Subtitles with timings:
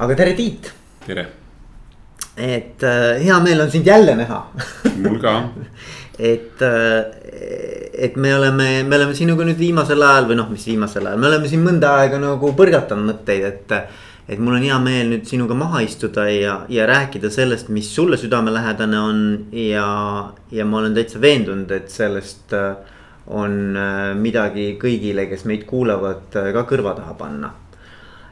[0.00, 0.72] aga tere, Tiit.
[1.04, 1.26] tere.
[2.40, 4.38] et äh, hea meel on sind jälle näha
[4.96, 5.34] mul ka
[6.32, 7.04] et, äh,
[7.92, 11.28] et me oleme, me oleme sinuga nüüd viimasel ajal või noh, mis viimasel ajal, me
[11.28, 13.76] oleme siin mõnda aega nagu põrgatanud mõtteid, et.
[14.30, 18.16] et mul on hea meel nüüd sinuga maha istuda ja, ja rääkida sellest, mis sulle
[18.20, 19.88] südamelähedane on ja,
[20.54, 22.76] ja ma olen täitsa veendunud, et sellest äh,
[23.26, 23.74] on
[24.18, 27.50] midagi kõigile, kes meid kuulavad, ka kõrva taha panna.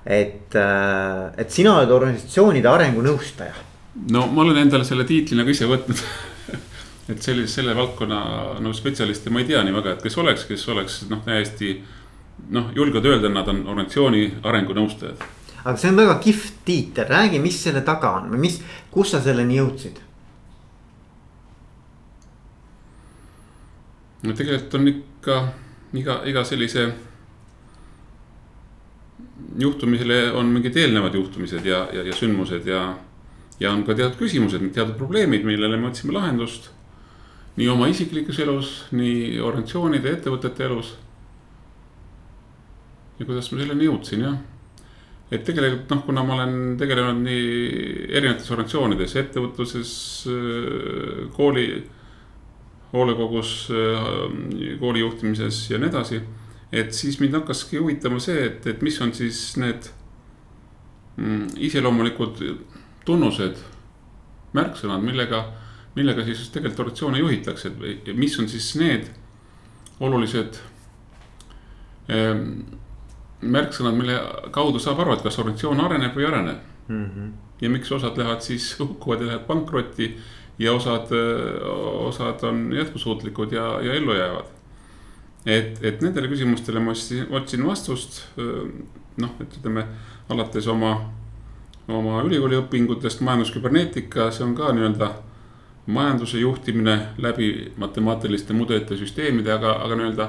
[0.06, 3.54] Et, et sina oled organisatsioonide arengunõustaja.
[4.12, 6.02] no ma olen endale selle tiitli nagu ise võtnud
[7.12, 8.20] et sellise, selle valdkonna
[8.60, 11.78] nagu spetsialiste ma ei tea nii väga, et kes oleks, kes oleks noh, täiesti
[12.54, 15.24] noh, julgevad öelda, nad on organisatsiooni arengunõustajad.
[15.64, 18.60] aga see on väga kihvt tiitel, räägi, mis selle taga on või mis,
[18.94, 20.04] kus sa selleni jõudsid?
[24.22, 25.42] no tegelikult on ikka
[25.98, 26.88] iga, iga sellise
[29.58, 32.82] juhtumisele on mingid eelnevad juhtumised ja, ja, ja sündmused ja.
[33.60, 36.70] ja on ka teatud küsimused, teatud probleemid, millele me otsime lahendust
[37.58, 40.94] nii oma isiklikus elus, nii organisatsioonide, ettevõtete elus.
[43.18, 44.36] ja kuidas ma selleni jõudsin, jah.
[45.34, 47.48] et tegelikult noh, kuna ma olen tegelenud nii
[48.12, 49.92] erinevates organisatsioonides, ettevõtluses,
[51.34, 51.66] kooli,
[52.92, 53.54] hoolekogus,
[54.80, 56.22] kooli juhtimises ja nii edasi.
[56.72, 59.88] Et siis mind hakkaski huvitama see, et, et mis on siis need
[61.16, 62.42] mm, iseloomulikud
[63.08, 63.62] tunnused,
[64.52, 65.46] märksõnad, millega
[65.98, 69.08] millega siis tegelikult organisatsioone juhitakse, et mis on siis need
[70.04, 70.58] olulised
[72.12, 72.44] ähm,
[73.40, 74.18] märksõnad, mille
[74.54, 77.04] kaudu saab aru, et kas organisatsioon areneb või ei arene mm.
[77.04, 77.32] -hmm.
[77.62, 80.12] ja miks osad lähevad siis, hukkuvad ja lähevad pankrotti
[80.58, 81.10] ja osad,
[82.10, 84.57] osad on jätkusuutlikud ja, ja ellu jäävad.
[85.48, 86.92] Et, et nendele küsimustele ma
[87.38, 89.86] otsin vastust, noh, ütleme
[90.28, 90.92] alates oma,
[91.88, 95.12] oma ülikooliõpingutest, majandusküberneetika, see on ka nii-öelda
[95.88, 100.28] majanduse juhtimine läbi matemaatiliste mudelite süsteemide, aga, aga nii-öelda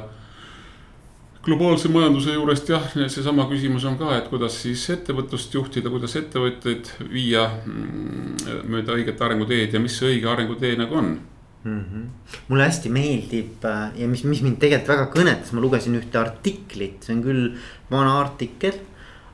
[1.44, 6.94] globaalse majanduse juurest jah, seesama küsimus on ka, et kuidas siis ettevõtlust juhtida, kuidas ettevõtteid
[7.12, 11.14] viia mm, mööda õiget arenguteed ja mis see õige arengutee nagu on
[11.64, 11.80] mm.
[11.80, 12.36] -hmm.
[12.48, 17.04] mulle hästi meeldib äh, ja mis, mis mind tegelikult väga kõnetas, ma lugesin ühte artiklit,
[17.04, 17.58] see on küll
[17.92, 18.80] vana artikkel.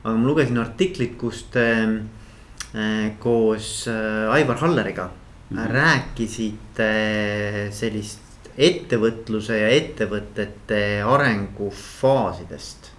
[0.04, 5.10] aga ma lugesin artiklit, kus te äh, koos äh, Aivar Halleriga
[5.46, 5.66] Mhm.
[5.70, 6.90] rääkisite
[7.70, 12.90] sellist ettevõtluse ja ettevõtete arengufaasidest.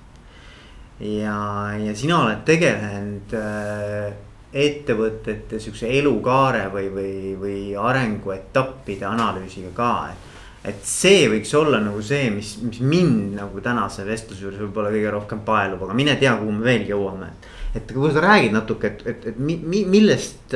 [1.00, 4.14] ja, ja sina oled tegelenud äh,
[4.54, 10.36] ettevõtete sihukese elukaare või, või, või arenguetappide analüüsiga ka, et.
[10.72, 15.12] et see võiks olla nagu see, mis, mis mind nagu tänase vestluse juures võib-olla kõige
[15.12, 17.32] rohkem paelub, aga mine tea, kuhu me veel jõuame.
[17.76, 20.56] et kui sa räägid natuke, et, et, et mi, mi, millest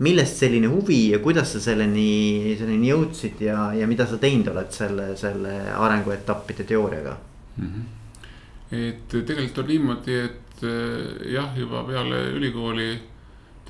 [0.00, 4.72] millest selline huvi ja kuidas sa selleni, selleni jõudsid ja, ja mida sa teinud oled
[4.72, 7.16] selle, selle arenguetappide teooriaga
[7.56, 7.66] mm?
[7.66, 7.84] -hmm.
[8.78, 12.88] et tegelikult on niimoodi, et eh, jah, juba peale ülikooli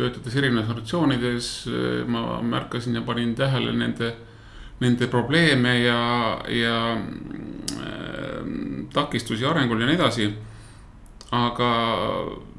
[0.00, 4.14] töötades erinevates organisatsioonides eh, ma märkasin ja panin tähele nende,
[4.80, 6.00] nende probleeme ja,
[6.48, 8.38] ja äh,
[8.94, 10.30] takistusi arengul ja nii edasi
[11.30, 11.66] aga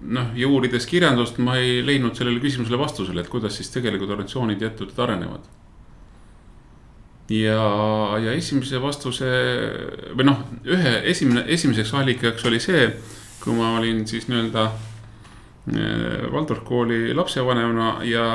[0.01, 4.63] noh, ja uurides kirjandust, ma ei leidnud sellele küsimusele vastusele, et kuidas siis tegelikult organisatsioonid
[4.63, 5.49] ja ettevõtted arenevad.
[7.31, 7.63] ja,
[8.19, 9.27] ja esimese vastuse
[10.15, 12.87] või noh, ühe esimene, esimeseks allikaks oli see,
[13.43, 14.90] kui ma olin siis nii-öelda eh,
[16.31, 18.25] Waldorf kooli lapsevanemana ja,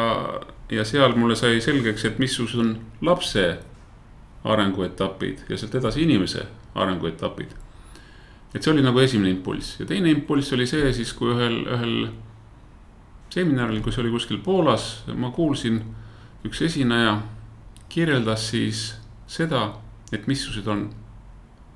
[0.71, 3.47] ja seal mulle sai selgeks, et missugused on lapse
[4.45, 7.57] arenguetapid ja sealt edasi inimese arenguetapid
[8.57, 11.97] et see oli nagu esimene impulss ja teine impulss oli see siis, kui ühel, ühel
[13.33, 15.83] seminaril, kus oli kuskil Poolas, ma kuulsin,
[16.47, 17.19] üks esineja
[17.93, 18.87] kirjeldas siis
[19.29, 19.69] seda,
[20.13, 20.87] et missugused on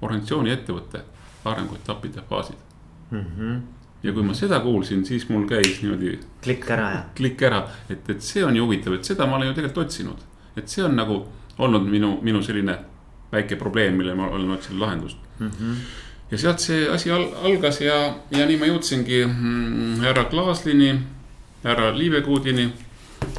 [0.00, 1.02] organisatsiooni ettevõtte
[1.50, 2.56] arenguetapid ja faasid
[3.10, 3.26] mm.
[3.26, 3.60] -hmm.
[4.02, 6.18] Ja kui ma seda kuulsin, siis mul käis niimoodi.
[6.44, 7.00] klikk ära ja.
[7.16, 10.22] klikk ära, et, et see on ju huvitav, et seda ma olen ju tegelikult otsinud,
[10.56, 11.24] et see on nagu
[11.58, 12.78] olnud minu, minu selline
[13.32, 15.50] väike probleem, millele ma olen otsinud lahendust mm.
[15.50, 15.82] -hmm
[16.30, 17.96] ja sealt see asi al algas ja,
[18.30, 20.92] ja nii ma jõudsingi mm, härra Klaaslini,
[21.64, 22.68] härra Liivekuudini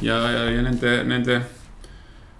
[0.02, 1.40] ja, ja, ja nende, nende,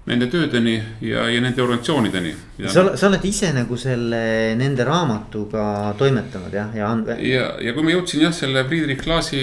[0.06, 2.32] nende töödeni ja, ja nende organisatsioonideni.
[2.66, 4.22] sa, sa oled ise nagu selle,
[4.58, 7.12] nende raamatuga toimetanud jah, ja and-.
[7.22, 9.42] ja, ja kui ma jõudsin jah, selle Friedrich Klaasi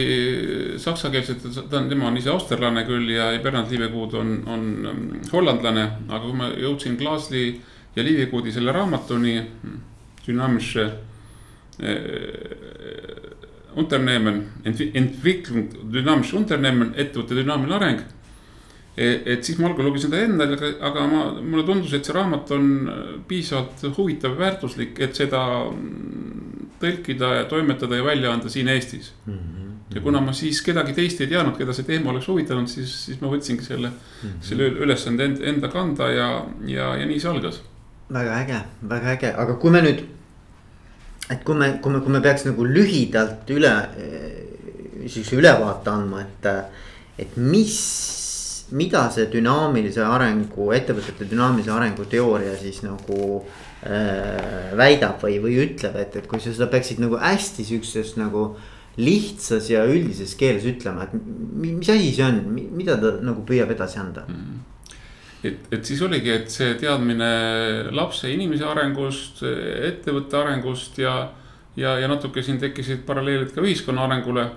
[0.83, 5.29] saksakeelset, ta on, tema on ise austerlane küll ja, ja Bernhard Liivekuud on, on mm,
[5.31, 7.45] hollandlane, aga kui ma jõudsin Klaasli
[7.95, 9.37] ja Liivekuudi selle raamatuni
[10.27, 10.89] dünaamische
[11.79, 12.59] äh,
[13.79, 17.99] Unternehmen, Entwicklung, dünaamisch Unternehmen, ettevõtte dünaamiline areng.
[18.99, 22.65] Et siis ma algul lugesin seda endale, aga ma, mulle tundus, et see raamat on
[23.29, 25.43] piisavalt huvitav, väärtuslik, et seda
[26.79, 29.33] tõlkida ja toimetada ja välja anda siin Eestis mm.
[29.33, 29.95] -hmm.
[29.95, 33.21] ja kuna ma siis kedagi teist ei teadnud, keda see teema oleks huvitanud, siis, siis
[33.21, 34.45] ma võtsingi selle mm, -hmm.
[34.51, 36.29] selle ülesande enda, enda kanda ja,
[36.67, 37.61] ja, ja nii see algas.
[38.13, 40.05] väga äge, väga äge, aga kui me nüüd
[41.29, 43.73] et kui me, kui me, kui me peaks nagu lühidalt üle,
[45.05, 46.47] sihukese ülevaate andma, et,
[47.21, 47.77] et mis,
[48.71, 55.97] mida see dünaamilise arengu, ettevõtete dünaamilise arengu teooria siis nagu äh, väidab või, või ütleb,
[56.01, 58.51] et, et kui sa seda peaksid nagu hästi sihukeses nagu
[58.99, 63.99] lihtsas ja üldises keeles ütlema, et mis asi see on, mida ta nagu püüab edasi
[64.01, 64.57] anda mm?
[65.47, 67.29] et, et siis oligi, et see teadmine
[67.95, 71.15] lapse, inimese arengust, ettevõtte arengust ja,
[71.79, 74.49] ja, ja natuke siin tekkisid paralleelid ka ühiskonna arengule.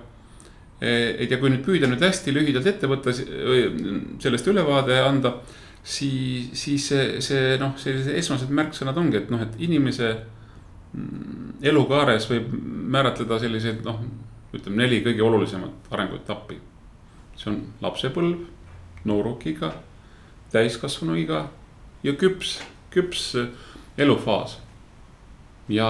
[0.83, 5.37] Et ja kui nüüd püüda nüüd hästi lühidalt ette võtta, sellest ülevaade anda,
[5.83, 10.11] siis, siis see, see noh, sellised esmased märksõnad ongi, et noh, et inimese
[10.93, 12.51] mm, elukaares võib
[12.95, 14.01] määratleda selliseid noh,
[14.53, 16.59] ütleme neli kõige olulisemat arenguetappi.
[17.37, 18.43] see on lapsepõlv,
[19.09, 19.73] noorukiga
[20.53, 21.47] täiskasvanuiga
[22.05, 22.59] ja küps,
[22.93, 23.33] küps
[23.97, 24.59] elufaas.
[25.69, 25.89] Ja,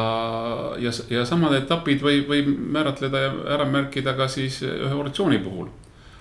[0.79, 5.69] ja, ja samad etapid võib, võib määratleda ja ära märkida ka siis ühe oratsiooni puhul.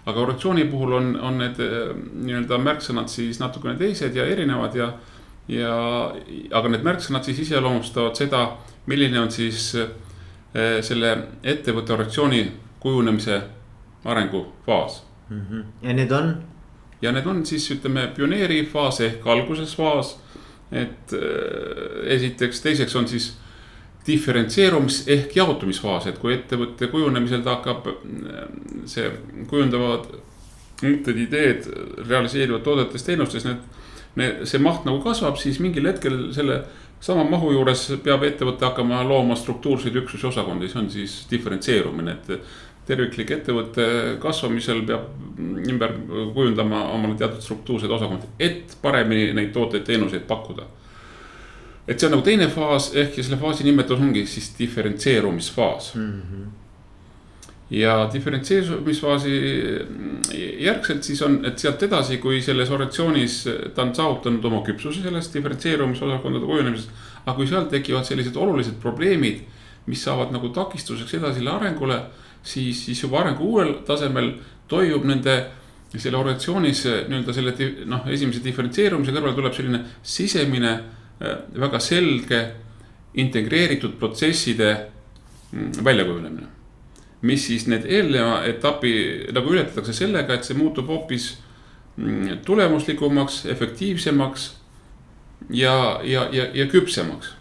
[0.06, 4.92] aga oratsiooni puhul on, on need eh, nii-öelda märksõnad siis natukene teised ja erinevad ja,
[5.48, 5.74] ja
[6.50, 8.46] aga need märksõnad siis iseloomustavad seda,
[8.86, 12.46] milline on siis eh, selle ettevõtte oratsiooni
[12.80, 13.42] kujunemise
[14.04, 15.46] arengufaas mm.
[15.50, 15.64] -hmm.
[15.82, 16.34] ja need on?
[17.02, 20.18] ja need on siis ütleme pioneerifaas ehk algusesfaas.
[20.72, 23.41] et äh, esiteks, teiseks on siis
[24.06, 28.46] diferentseerumis ehk jaotumisfaas, et kui ettevõtte kujunemisel ta hakkab äh,
[28.90, 29.10] see
[29.50, 30.08] kujundavad
[30.82, 31.68] mõtted, ideed
[32.08, 33.70] realiseerivad toodetes, teenustes, need.
[34.12, 36.58] Need, see maht nagu kasvab, siis mingil hetkel selle
[37.02, 42.44] sama mahu juures peab ettevõte hakkama looma struktuurseid üksusi, osakondi, see on siis diferentseerumine, et
[42.86, 43.86] terviklik ettevõtte
[44.22, 45.38] kasvamisel peab
[45.72, 45.96] ümber
[46.34, 50.68] kujundama omale teatud struktuursed osakond, et paremini neid tooteid, teenuseid pakkuda.
[51.88, 56.20] Et see on nagu teine faas ehk ja selle faasi nimetus ongi siis diferentseerumisfaas mm.
[56.22, 56.50] -hmm
[57.72, 59.30] ja diferentseerumisfaasi
[60.60, 63.36] järgselt siis on, et sealt edasi, kui selles oratsioonis
[63.74, 66.90] ta on saavutanud oma küpsuse sellest diferentseerumisosakondade kujunemises.
[67.24, 69.40] aga kui seal tekivad sellised olulised probleemid,
[69.86, 72.00] mis saavad nagu takistuseks edasile arengule
[72.42, 74.34] siis, siis juba arengu uuel tasemel
[74.68, 75.36] toimub nende
[75.96, 80.76] selle organisatsioonis nii-öelda selle noh, esimese diferentseerumise kõrval tuleb selline sisemine
[81.54, 82.40] väga selge
[83.14, 84.86] integreeritud protsesside
[85.52, 86.46] mm, väljakujunemine.
[87.22, 88.92] mis siis need eelneva etapi
[89.32, 91.28] nagu ületatakse sellega, et see muutub hoopis
[91.96, 94.48] mm, tulemuslikumaks, efektiivsemaks
[95.50, 97.34] ja, ja, ja, ja küpsemaks.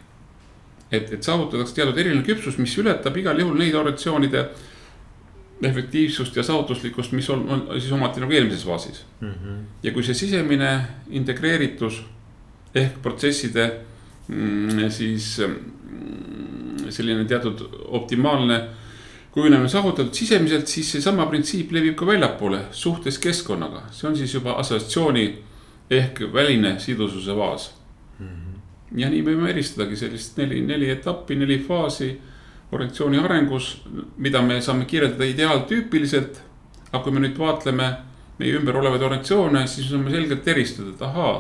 [0.92, 4.46] et, et saavutatakse teatud erinev küpsus, mis ületab igal juhul neid organisatsioonide
[5.64, 9.30] efektiivsust ja saavutuslikkust, mis on, on siis omati nagu eelmises faasis mm.
[9.30, 9.60] -hmm.
[9.84, 12.04] ja kui see sisemine integreeritus
[12.76, 13.66] ehk protsesside
[14.28, 18.62] mm, siis mm, selline teatud optimaalne
[19.32, 24.58] kujunemine saavutatud sisemiselt, siis seesama printsiip levib ka väljapoole suhtes keskkonnaga, see on siis juba
[24.60, 25.28] assotsiatsiooni
[25.92, 27.72] ehk väline sidususe faas
[28.20, 28.28] mm.
[28.28, 29.00] -hmm.
[29.00, 32.12] ja nii võime eristadagi sellist neli, neli etappi, neli faasi
[32.72, 33.82] organisatsiooni arengus,
[34.18, 36.42] mida me saame kirjeldada ideaaltüüpiliselt.
[36.92, 37.86] aga kui me nüüd vaatleme
[38.40, 41.36] meie ümber olevaid organisatsioone, siis me saame selgelt eristada, et ahaa,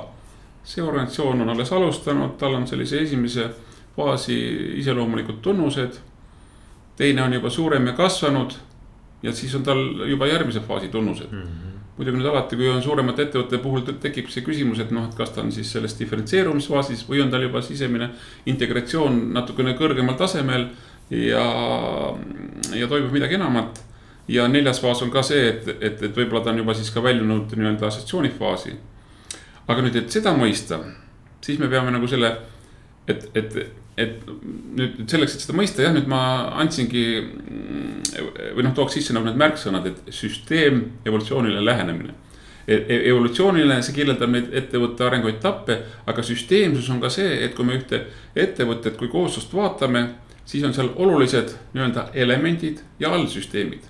[0.63, 3.50] see organisatsioon on alles alustanud, tal on sellise esimese
[3.96, 4.36] faasi
[4.80, 6.00] iseloomulikud tunnused.
[6.96, 8.51] teine on juba suurem ja kasvanud
[9.24, 11.41] ja siis on tal juba järgmise faasi tunnused mm.
[11.41, 11.80] -hmm.
[11.98, 15.30] muidugi nüüd alati, kui on suuremate ettevõtete puhul tekib see küsimus, et noh, et kas
[15.30, 18.10] ta on siis selles diferentseerumisfaasis või on tal juba sisemine
[18.46, 20.68] integratsioon natukene kõrgemal tasemel
[21.10, 21.46] ja,
[22.74, 23.84] ja toimub midagi enamat.
[24.27, 27.03] ja neljas faas on ka see, et, et, et võib-olla ta on juba siis ka
[27.03, 28.74] väljunud nii-öelda assotsiatsioonifaasi.
[29.68, 30.80] Aga nüüd, et seda mõista,
[31.46, 32.32] siis me peame nagu selle,
[33.10, 33.58] et, et,
[34.01, 34.25] et
[34.77, 36.24] nüüd selleks, et seda mõista, jah, nüüd ma
[36.63, 37.06] andsingi
[38.56, 42.15] või noh, tooks sisse nagu need märksõnad, et süsteem, evolutsiooniline lähenemine
[42.65, 47.68] e, e evolutsiooniline, see kirjeldab neid ettevõtte arenguetappe, aga süsteemsus on ka see, et kui
[47.68, 50.10] me ühte ettevõtet kui kooslust vaatame
[50.46, 53.82] siis on seal olulised nii-öelda elemendid ja allsüsteemid.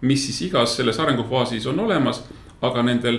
[0.00, 2.22] mis siis igas selles arengufaasis on olemas,
[2.62, 3.18] aga nendel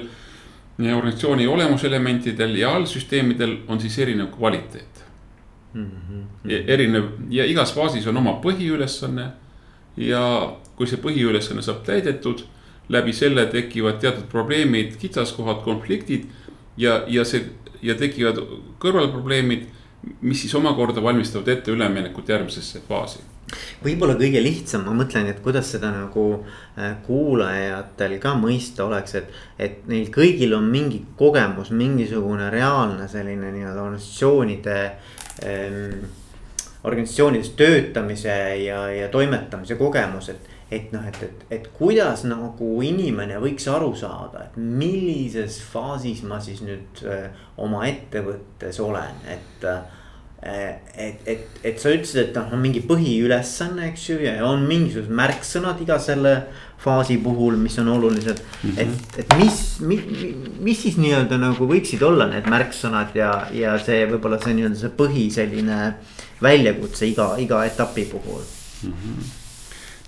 [0.89, 5.05] organisatsiooni olemuselementidel ja allsüsteemidel on siis erinev kvaliteet
[5.73, 5.85] mm.
[5.85, 6.63] -hmm.
[6.67, 9.27] erinev ja igas faasis on oma põhiülesanne,
[9.97, 12.45] ja kui see põhiülesanne saab täidetud,
[12.89, 16.25] läbi selle tekivad teatud probleemid, kitsaskohad, konfliktid
[16.77, 17.45] ja, ja see
[17.81, 18.39] ja tekivad
[18.79, 19.65] kõrvalprobleemid,
[20.21, 23.30] mis siis omakorda valmistavad ette üleminekut järgmisesse faasi
[23.84, 29.36] võib-olla kõige lihtsam, ma mõtlen, et kuidas seda nagu äh, kuulajatel ka mõista oleks, et,
[29.60, 34.79] et neil kõigil on mingi kogemus, mingisugune reaalne selline nii-öelda organisatsioonide
[35.46, 36.10] ähm,.
[36.84, 43.38] organisatsioonides töötamise ja, ja toimetamise kogemus, et, et noh, et, et, et kuidas nagu inimene
[43.43, 47.27] võiks aru saada, et millises faasis ma siis nüüd äh,
[47.62, 50.00] oma ettevõttes olen, et äh,
[50.41, 55.13] et, et, et sa ütlesid, et noh, on mingi põhiülesanne, eks ju, ja on mingisugused
[55.13, 56.33] märksõnad iga selle
[56.81, 58.69] faasi puhul, mis on olulised mm.
[58.69, 58.79] -hmm.
[58.81, 60.01] et, et mis, mis,
[60.60, 64.95] mis siis nii-öelda nagu võiksid olla need märksõnad ja, ja see võib-olla see nii-öelda see
[64.98, 65.79] põhi selline
[66.41, 68.93] väljakutse iga, iga etapi puhul mm.
[68.93, 69.27] -hmm.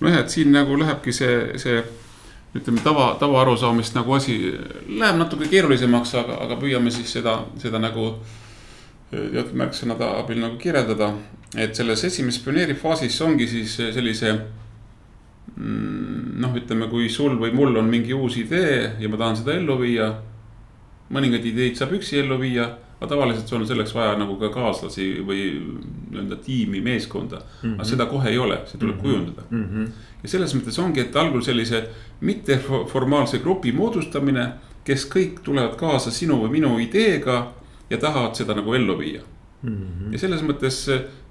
[0.00, 1.84] nojah, et siin nagu lähebki see, see
[2.54, 4.40] ütleme tava, tavaarusaamist nagu asi
[4.88, 8.16] läheb natuke keerulisemaks, aga, aga püüame siis seda, seda nagu
[9.32, 11.14] teatud märksõnade abil nagu kirjeldada.
[11.56, 14.32] et selles esimeses pioneerifaasis ongi siis sellise
[15.56, 19.54] mm, noh, ütleme, kui sul või mul on mingi uus idee ja ma tahan seda
[19.54, 20.14] ellu viia.
[21.14, 22.64] mõningaid ideid saab üksi ellu viia,
[22.96, 25.42] aga tavaliselt sul on selleks vaja nagu ka kaaslasi või
[26.10, 27.60] nii-öelda tiimi, meeskonda mm.
[27.62, 27.74] -hmm.
[27.74, 29.02] aga seda kohe ei ole, see tuleb mm -hmm.
[29.02, 29.64] kujundada mm.
[29.64, 29.88] -hmm.
[30.22, 31.84] ja selles mõttes ongi, et algul sellise
[32.20, 34.48] mitteformaalse grupi moodustamine,
[34.84, 37.52] kes kõik tulevad kaasa sinu või minu ideega
[37.90, 39.22] ja tahavad seda nagu ellu viia
[39.62, 39.76] mm.
[39.76, 40.12] -hmm.
[40.12, 40.80] ja selles mõttes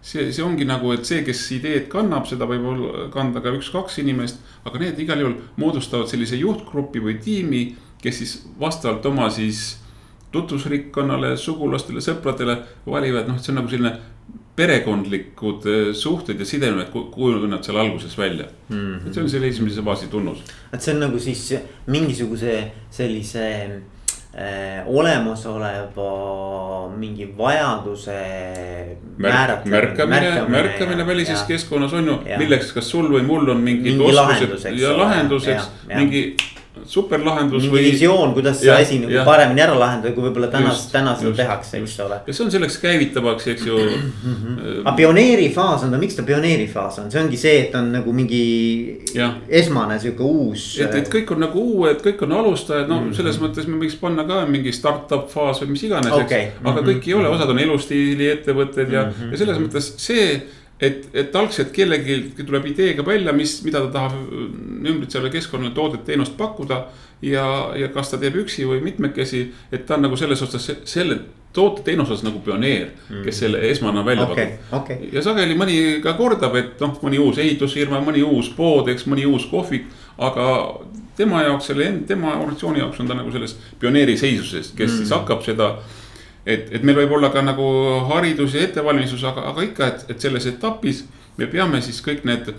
[0.01, 3.99] see, see ongi nagu, et see, kes ideed kannab, seda võib olla kanda ka üks-kaks
[4.03, 4.41] inimest.
[4.65, 7.63] aga need igal juhul moodustavad sellise juhtgrupi või tiimi,
[8.01, 9.79] kes siis vastavalt oma siis
[10.33, 13.93] tutvusrikkonnale, sugulastele, sõpradele valivad, noh, et see on nagu selline
[14.55, 18.75] perekondlikud eh, suhted ja sidemed kujunevad seal alguses välja mm.
[18.75, 19.07] -hmm.
[19.07, 20.43] et see on selle esimese faasi tunnus.
[20.73, 21.55] et see on nagu siis
[21.87, 23.81] mingisuguse sellise
[24.85, 26.07] olemasoleva
[26.97, 28.15] mingi vajaduse
[29.17, 29.65] Märk,.
[29.65, 34.09] märkamine, märkamine välises ja, keskkonnas on ju, milleks, kas sul või mul on mingid mingi
[34.09, 36.23] oskused ja lahenduseks mingi
[36.89, 37.83] superlahendus või.
[37.91, 41.99] visioon, kuidas see asi nagu paremini ära lahendada, kui võib-olla tänas, täna seda tehakse, eks
[42.01, 42.17] ole.
[42.25, 43.77] ja see on selleks käivitavaks, eks ju
[44.85, 48.41] aga pioneerifaas on ta, miks ta pioneerifaas on, see ongi see, et on nagu mingi
[49.13, 49.29] ja.
[49.61, 50.65] esmane sihuke uus.
[50.81, 53.19] et, et kõik on nagu uued, kõik on alustajad, noh mm -hmm.
[53.21, 56.59] selles mõttes me võiks panna ka mingi startup faas või mis iganes okay., eks.
[56.63, 56.89] aga mm -hmm.
[56.89, 59.31] kõik ei ole, osad on elustiili ettevõtted ja mm, -hmm.
[59.31, 60.41] ja selles mõttes see
[60.81, 66.37] et, et algselt kellelgi tuleb ideega välja, mis, mida ta tahab ümbritsevale keskkonnale toodet, teenust
[66.37, 66.85] pakkuda.
[67.23, 67.45] ja,
[67.79, 71.19] ja kas ta teeb üksi või mitmekesi, et ta on nagu selles osas selle
[71.53, 72.89] toote teenuse osas nagu pioneer,
[73.23, 75.09] kes selle esmane välja okay, pakub okay..
[75.13, 79.27] ja sageli mõni ka kordab, et noh, mõni uus ehitusfirma, mõni uus pood, eks mõni
[79.29, 79.85] uus kohvik,
[80.17, 80.47] aga
[81.15, 84.97] tema jaoks, selle, tema organisatsiooni jaoks on ta nagu selles pioneeri seisuses, kes mm.
[84.97, 85.75] siis hakkab seda
[86.45, 87.65] et, et meil võib olla ka nagu
[88.11, 91.03] haridus ja ettevalmistus, aga, aga ikka, et, et selles etapis
[91.37, 92.53] me peame siis kõik need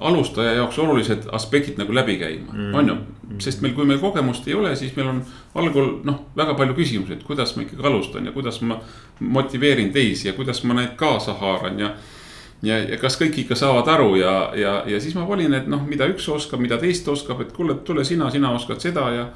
[0.00, 2.96] alustaja jaoks olulised aspektid nagu läbi käima mm., on ju.
[3.40, 5.20] sest meil, kui meil kogemust ei ole, siis meil on
[5.54, 8.80] algul noh, väga palju küsimusi, et kuidas ma ikkagi alustan ja kuidas ma
[9.20, 11.92] motiveerin teisi ja kuidas ma neid kaasa haaran ja.
[12.62, 15.84] ja, ja kas kõik ikka saavad aru ja, ja, ja siis ma valin, et noh,
[15.86, 19.28] mida üks oskab, mida teist oskab, et kuule, tule sina, sina oskad seda ja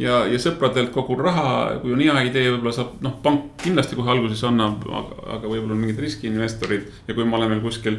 [0.00, 4.12] ja, ja sõpradelt kogun raha, kui on hea idee, võib-olla saab, noh, pank kindlasti kohe
[4.14, 6.86] alguses annab, aga, võib-olla mingid riskiinvestorid.
[7.08, 7.98] ja kui ma olen veel kuskil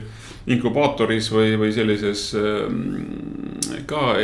[0.53, 4.15] inkubaatoris või, või sellises äh, ka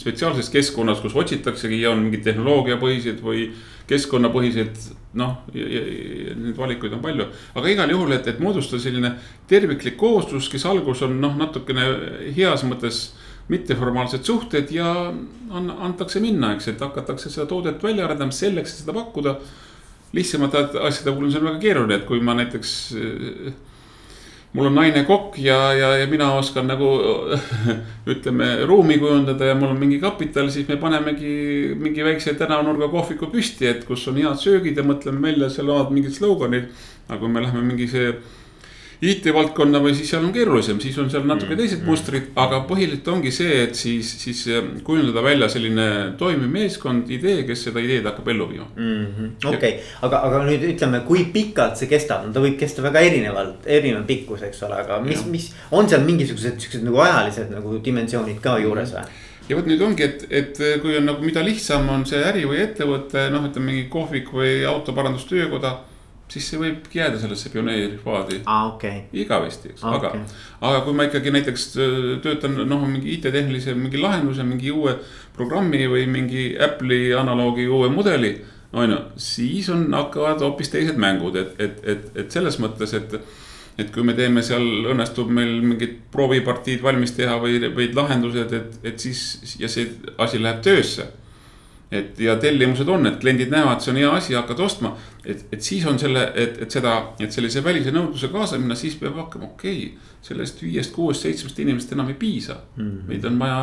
[0.00, 3.50] spetsiaalses keskkonnas, kus otsitaksegi ja on mingid tehnoloogiapõhised või
[3.90, 4.78] keskkonnapõhised,
[5.18, 7.26] noh, neid valikuid on palju.
[7.54, 9.14] aga igal juhul, et, et moodustada selline
[9.50, 11.88] terviklik kooslus, kes alguses on noh, natukene
[12.36, 13.02] heas mõttes
[13.48, 14.92] mitteformaalsed suhted ja
[15.50, 19.36] antakse minna, eks, et hakatakse seda toodet välja arendama selleks, et seda pakkuda.
[20.12, 22.72] lihtsamate asjade puhul on see väga keeruline, et kui ma näiteks
[24.52, 26.88] mul on naine kokk ja, ja, ja mina oskan nagu
[28.12, 33.30] ütleme, ruumi kujundada ja mul on mingi kapital, siis me panemegi mingi väikse tänavanurga kohviku
[33.32, 36.68] püsti, et kus on head söögid ja mõtleme välja seal omad mingid sloganid.
[37.08, 38.12] aga kui me läheme mingi see
[39.02, 41.88] IT-valdkonna või siis seal on keerulisem, siis on seal natuke mm, teised mm.
[41.90, 45.86] mustrid, aga põhiliselt ongi see, et siis, siis eh, kujundada välja selline
[46.20, 48.68] toimiv meeskond, idee, kes seda ideed hakkab ellu viima.
[48.76, 49.34] -hmm..
[49.50, 49.72] okei.
[50.06, 54.06] Aga, aga nüüd ütleme, kui pikalt see kestab, no ta võib kesta väga erinevalt, erinev
[54.06, 58.58] pikkus, eks ole, aga mis, mis on seal mingisugused siuksed nagu ajalised nagu dimensioonid ka
[58.62, 59.06] juures või?
[59.48, 62.62] ja vot nüüd ongi, et, et kui on nagu, mida lihtsam on see äri või
[62.62, 65.80] ettevõte, noh, ütleme mingi kohvik või autoparandustöökoda
[66.32, 70.40] siis see võibki jääda sellesse pioneerifaadi aa, okei, igavesti, eks, Aa, aga okei.
[70.68, 74.96] aga kui ma ikkagi näiteks öö, töötan noh, mingi IT-tehnilise mingi lahenduse, mingi uue
[75.36, 78.34] programmi või mingi Apple'i analoogi uue mudeli.
[78.72, 83.18] on ju, siis on, hakkavad hoopis teised mängud, et, et, et, et selles mõttes, et.
[83.80, 88.74] et kui me teeme seal, õnnestub meil mingid proovipartiid valmis teha või, või lahendused, et,
[88.84, 89.86] et siis ja see
[90.20, 91.06] asi läheb töösse
[91.92, 94.94] et ja tellimused on, et kliendid näevad, see on hea asi, hakkad ostma.
[95.24, 98.96] et, et siis on selle, et, et seda, et sellise välise nõudluse kaasa minna, siis
[99.00, 100.08] peab hakkama, okei okay,.
[100.22, 102.82] sellest viiest, kuuest, seitsmest inimesest enam ei piisa mm.
[102.82, 103.08] -hmm.
[103.08, 103.60] meid on vaja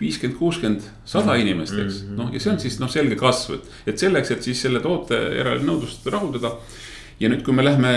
[0.00, 2.02] viiskümmend, kuuskümmend, sada inimest, eks.
[2.14, 5.16] noh, ja see on siis noh, selge kasv, et, et selleks, et siis selle toote
[5.16, 6.52] järele nõudlust rahuldada.
[7.20, 7.94] ja nüüd, kui me lähme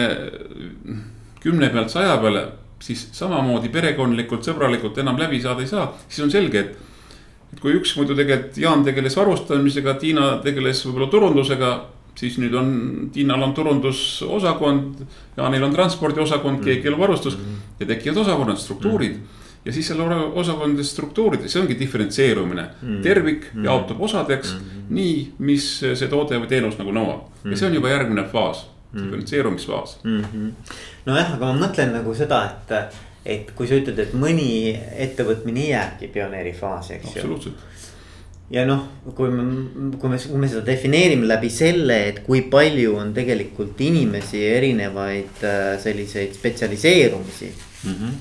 [1.42, 2.48] kümne pealt saja peale,
[2.82, 6.91] siis samamoodi perekondlikult, sõbralikult enam läbi saada ei saa, siis on selge, et
[7.52, 11.74] et kui üks muidu tegelikult, Jaan tegeles varustamisega, Tiina tegeles võib-olla turundusega,
[12.18, 12.72] siis nüüd on,
[13.14, 15.04] Tiinal on turundusosakond,
[15.38, 17.38] Jaanil on transpordiosakond, keegi on varustus
[17.80, 19.20] ja tekivad osakonnad, struktuurid.
[19.66, 22.64] ja siis ora- osakondade struktuuride, see ongi diferentseerumine.
[22.82, 24.88] Mm., tervik jaotub osadeks mm.
[24.90, 25.16] nii,
[25.46, 27.28] mis see toode või teenus nagu nõuab.
[27.46, 28.66] Ja see on juba järgmine faas,
[28.96, 30.00] diferentseerumisfaas.
[31.06, 32.74] nojah, aga ma mõtlen nagu seda, et,
[33.26, 37.54] et kui sa ütled, et mõni ettevõtmine jääbki pioneerifaasi, eks ju.
[38.52, 39.46] ja noh, kui me,
[40.02, 45.46] kui me, kui me seda defineerime läbi selle, et kui palju on tegelikult inimesi erinevaid
[45.46, 47.94] äh, selliseid spetsialiseerumisi mm.
[47.94, 48.18] -hmm.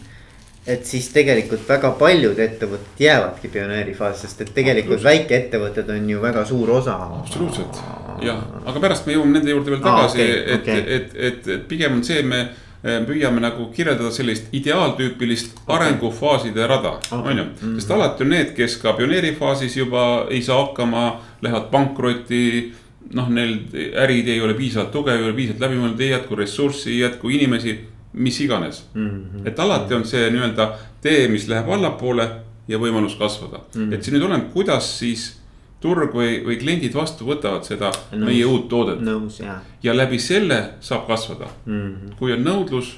[0.66, 6.44] et siis tegelikult väga paljud ettevõtted jäävadki pioneerifaasi, sest et tegelikult väikeettevõtted on ju väga
[6.44, 6.98] suur osa.
[7.24, 7.80] absoluutselt
[8.20, 10.78] jah, aga pärast me jõuame nende juurde veel tagasi okei, et okei.
[10.96, 12.50] et, et, et pigem on see, me
[12.82, 17.46] püüame nagu kirjeldada sellist ideaaltüüpilist arengufaaside rada, on ju.
[17.76, 22.72] sest alati on need, kes ka pioneerifaasis juba ei saa hakkama, lähevad pankrotti.
[23.10, 23.56] noh, neil
[23.98, 27.72] ärid ei ole piisavalt tugev, ei ole piisavalt läbimõeldud, ei jätku ressurssi, ei jätku inimesi,
[28.12, 29.08] mis iganes mm.
[29.08, 29.48] -hmm.
[29.48, 30.68] et alati on see nii-öelda
[31.02, 32.28] tee, mis läheb allapoole
[32.68, 33.94] ja võimalus kasvada mm, -hmm.
[33.94, 35.39] et see nüüd oleneb, kuidas siis
[35.80, 38.24] turg või, või kliendid vastu võtavad seda Nõus.
[38.24, 41.86] meie uut toodet nõus ja ja läbi selle saab kasvada mm.
[41.86, 42.16] -hmm.
[42.18, 42.96] kui on nõudlus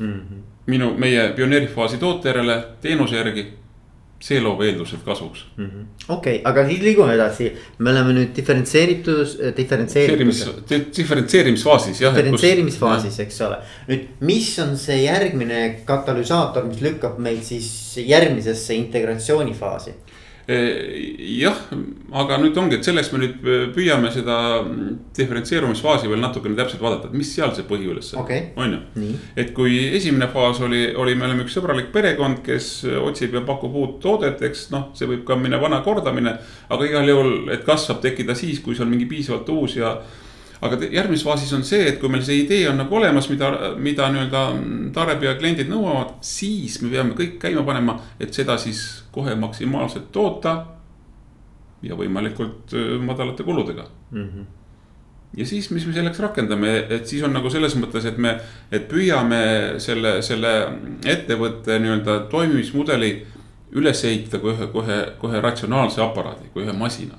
[0.00, 0.42] Mm -hmm.
[0.66, 3.46] minu, meie pioneerifaasi toote järele, teenuse järgi,
[4.20, 5.44] see loob eeldused kasvuks.
[6.08, 10.42] okei, aga siis liigume edasi, me oleme nüüd diferentseeritus, diferentseeritus.
[10.96, 12.16] diferentseerimisfaasis jah.
[12.16, 13.58] diferentseerimisfaasis, eks ole.
[13.88, 19.96] nüüd, mis on see järgmine katalüsaator, mis lükkab meid siis järgmisesse integratsioonifaasi?
[20.48, 21.58] jah,
[22.22, 23.36] aga nüüd ongi, et selleks me nüüd
[23.74, 24.36] püüame seda
[25.16, 28.40] diferentseerumisfaasi veel natukene täpselt vaadata, et mis seal see põhiülesanne Okei.
[28.60, 29.10] on ju.
[29.38, 32.72] et kui esimene faas oli, oli, me oleme üks sõbralik perekond, kes
[33.02, 36.38] otsib ja pakub uut toodet, eks noh, see võib ka minna vana kordamine.
[36.68, 39.98] aga igal juhul, et kasv saab tekkida siis, kui see on mingi piisavalt uus ja.
[40.60, 44.10] Aga järgmises faasis on see, et kui meil see idee on nagu olemas, mida, mida
[44.12, 44.44] nii-öelda
[44.96, 50.12] tarbija ja kliendid nõuavad, siis me peame kõik käima panema, et seda siis kohe maksimaalselt
[50.12, 50.60] toota.
[51.82, 53.86] ja võimalikult madalate kuludega
[55.36, 58.34] ja siis, mis me selleks rakendame, et siis on nagu selles mõttes, et me,
[58.72, 59.40] et püüame
[59.82, 60.52] selle, selle
[61.06, 63.12] ettevõtte nii-öelda toimimismudeli
[63.78, 67.18] üles ehitada kui ühe, kohe, kohe ratsionaalse aparaadi, kui ühe masina.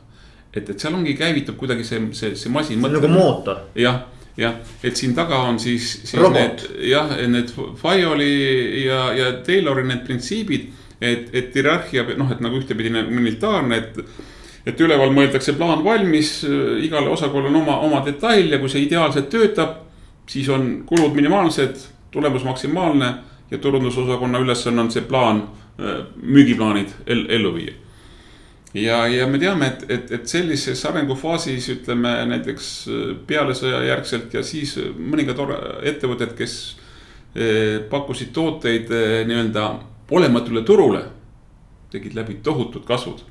[0.53, 2.81] et, et seal ongi, käivitub kuidagi see, see, see masin.
[2.83, 3.63] nagu mootor.
[3.77, 4.03] jah,
[4.39, 6.65] jah, et siin taga on siis, siis Robot.
[6.67, 8.33] need jah, need Fajoli
[8.85, 10.69] ja, ja Taylori need printsiibid.
[11.01, 14.27] et, et hierarhia noh, et nagu ühtepidi militaarne, et.
[14.61, 16.43] et üleval mõeldakse plaan valmis,
[16.85, 19.79] igale osakonnal on oma, oma detail ja kui see ideaalselt töötab,
[20.29, 21.81] siis on kulud minimaalsed,
[22.13, 23.09] tulemus maksimaalne
[23.49, 25.41] ja turundusosakonna ülesanne on see plaan,
[26.21, 27.80] müügiplaanid el, ellu viia
[28.73, 32.69] ja, ja me teame, et, et, et sellises arengufaasis ütleme näiteks
[33.27, 35.57] peale sõja järgselt ja siis mõningad or-
[35.87, 36.57] ettevõtted, kes
[37.35, 38.91] eh, pakkusid tooteid
[39.27, 39.67] nii-öelda
[40.11, 41.03] olematule turule,
[41.91, 43.27] tegid läbi tohutud kasvud.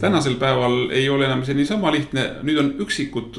[0.00, 3.38] tänasel päeval ei ole enam see niisama lihtne, nüüd on üksikud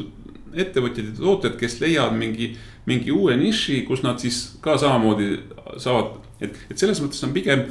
[0.53, 2.53] ettevõtjad ja tooted, kes leiavad mingi,
[2.89, 5.35] mingi uue niši, kus nad siis ka samamoodi
[5.81, 7.65] saavad, et, et selles mõttes on pigem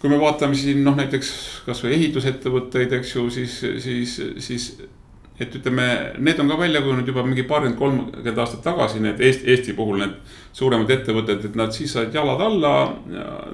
[0.00, 1.32] kui me vaatame siin noh, näiteks
[1.66, 4.68] kasvõi ehitusettevõtteid, eks ju, siis, siis, siis.
[5.38, 5.84] et ütleme,
[6.18, 10.00] need on ka välja kujunenud juba mingi paarkümmend, kolmkümmend aastat tagasi, need Eesti, Eesti puhul
[10.02, 10.16] need
[10.58, 12.72] suuremad ettevõtted, et nad siis said jalad alla.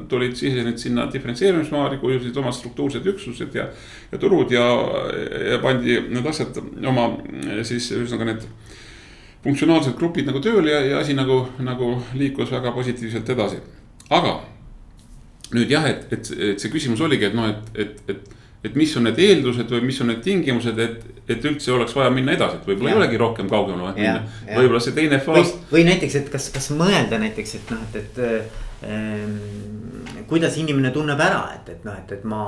[0.09, 3.69] tulid, sisenesid sinna diferentseerimismaali, kujunesid omad struktuursed üksused ja,
[4.13, 4.65] ja turud ja,
[5.51, 7.11] ja pandi need asjad oma
[7.63, 8.49] siis ühesõnaga need
[9.45, 13.61] funktsionaalsed grupid nagu tööle ja, ja asi nagu, nagu liikus väga positiivselt edasi,
[14.09, 14.39] aga
[15.53, 18.91] nüüd jah, et, et, et see küsimus oligi, et noh, et, et, et, et mis
[18.97, 22.61] on need eeldused või mis on need tingimused, et, et üldse oleks vaja minna edasi,
[22.61, 24.37] et võib-olla ei olegi rohkem kaugemale vaja minna.
[24.49, 25.55] võib-olla see teine faas.
[25.73, 29.35] või näiteks, et kas, kas mõelda näiteks, et noh, et, et ähm,
[30.31, 32.45] kuidas inimene tunneb ära, et, et noh, et, et ma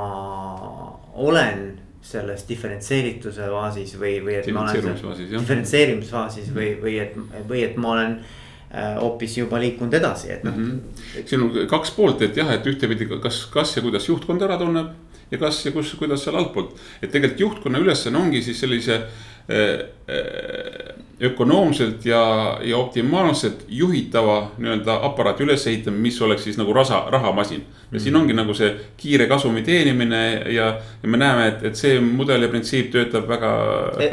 [1.26, 1.66] olen
[2.06, 7.16] selles diferentseerituse faasis või, või et ma olen diferentseerimisfaasis või, või et,
[7.48, 8.34] või et ma olen äh,
[8.74, 11.26] hoopis juba liikunud edasi, et noh mm -hmm..
[11.30, 14.94] siin on kaks poolt, et jah, et ühtepidi, kas, kas ja kuidas juhtkond ära tunneb
[15.30, 16.76] ja kas ja kus, kuidas seal altpoolt.
[17.02, 20.85] et tegelikult juhtkonna ülesanne ongi siis sellise äh, äh,
[21.22, 27.62] ökonoomselt ja, ja optimaalselt juhitava nii-öelda aparaati ülesehitamine, mis oleks siis nagu rasa, rahamasin.
[27.92, 30.66] ja siin ongi nagu see kiire kasumi teenimine ja,
[31.02, 33.52] ja me näeme, et, et see mudel ja printsiip töötab väga.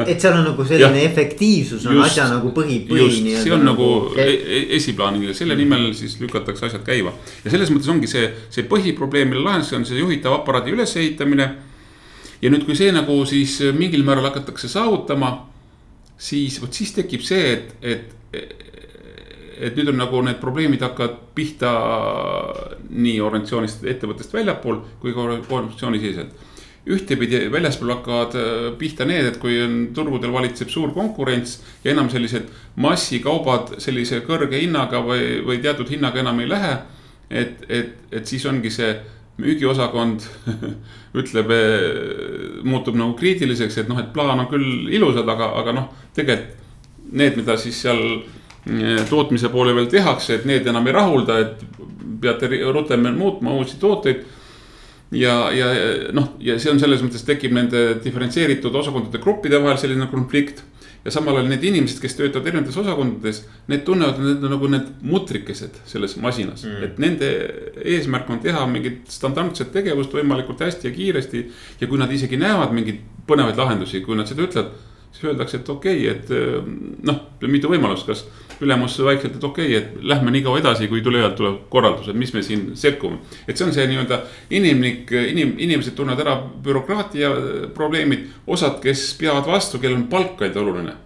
[0.07, 3.35] et seal on nagu selline ja, efektiivsus on just, asja nagu põhi, põhi.
[3.35, 7.11] see on nagu, nagu e-, e esiplaanil ja selle nimel siis lükatakse asjad käima.
[7.43, 11.53] ja selles mõttes ongi see, see põhiprobleem, mille lahendus on see juhitava aparaadi ülesehitamine.
[12.41, 15.35] ja nüüd, kui see nagu siis mingil määral hakatakse saavutama
[16.17, 18.34] siis vot siis tekib see, et, et,
[19.63, 21.73] et nüüd on nagu need probleemid hakkavad pihta
[22.89, 26.49] nii organisatsioonist, ettevõttest väljapool kui ka organisatsiooni siseselt.
[26.84, 32.10] ühtepidi väljaspool hakkavad äh, pihta need, et kui on turgudel valitseb suur konkurents ja enam
[32.12, 36.73] sellised massikaubad sellise kõrge hinnaga või, või teatud hinnaga enam ei lähe.
[37.30, 38.91] et, et, et siis ongi see
[39.41, 40.25] müügiosakond
[41.19, 45.89] ütleb, eh, muutub nagu kriitiliseks, et noh, et plaan on küll ilusad, aga, aga noh,
[46.15, 46.59] tegelikult
[47.13, 51.65] need, mida siis seal eh, tootmise poole peal tehakse, et need enam ei rahulda, et
[52.23, 54.23] peate rutem muutma uusi tooteid.
[55.13, 55.67] ja, ja
[56.15, 60.63] noh, ja see on selles mõttes tekib nende diferentseeritud osakondade gruppide vahel selline konflikt
[61.03, 64.69] ja samal ajal need inimesed, kes töötavad erinevates osakondades, need tunnevad, et need on nagu
[64.71, 66.85] need mutrikesed selles masinas mm..
[66.87, 67.31] et nende
[67.95, 71.43] eesmärk on teha mingit standardset tegevust võimalikult hästi ja kiiresti.
[71.81, 74.71] ja kui nad isegi näevad mingeid põnevaid lahendusi, kui nad seda ütlevad,
[75.13, 78.26] siis öeldakse, et okei okay,, et noh, mitu võimalust, kas
[78.63, 82.34] ülemus vaikselt, et okei okay,, et lähme nii kaua edasi, kui tulevad, tuleb korraldused, mis
[82.34, 83.21] me siin sekkume.
[83.47, 84.21] et see on see nii-öelda
[84.58, 87.32] inimlik, inim-, inimesed tunnevad ära bürokraatia
[87.78, 90.97] probleemid, osad, kes peavad vastu, kellel on palk ainult oluline.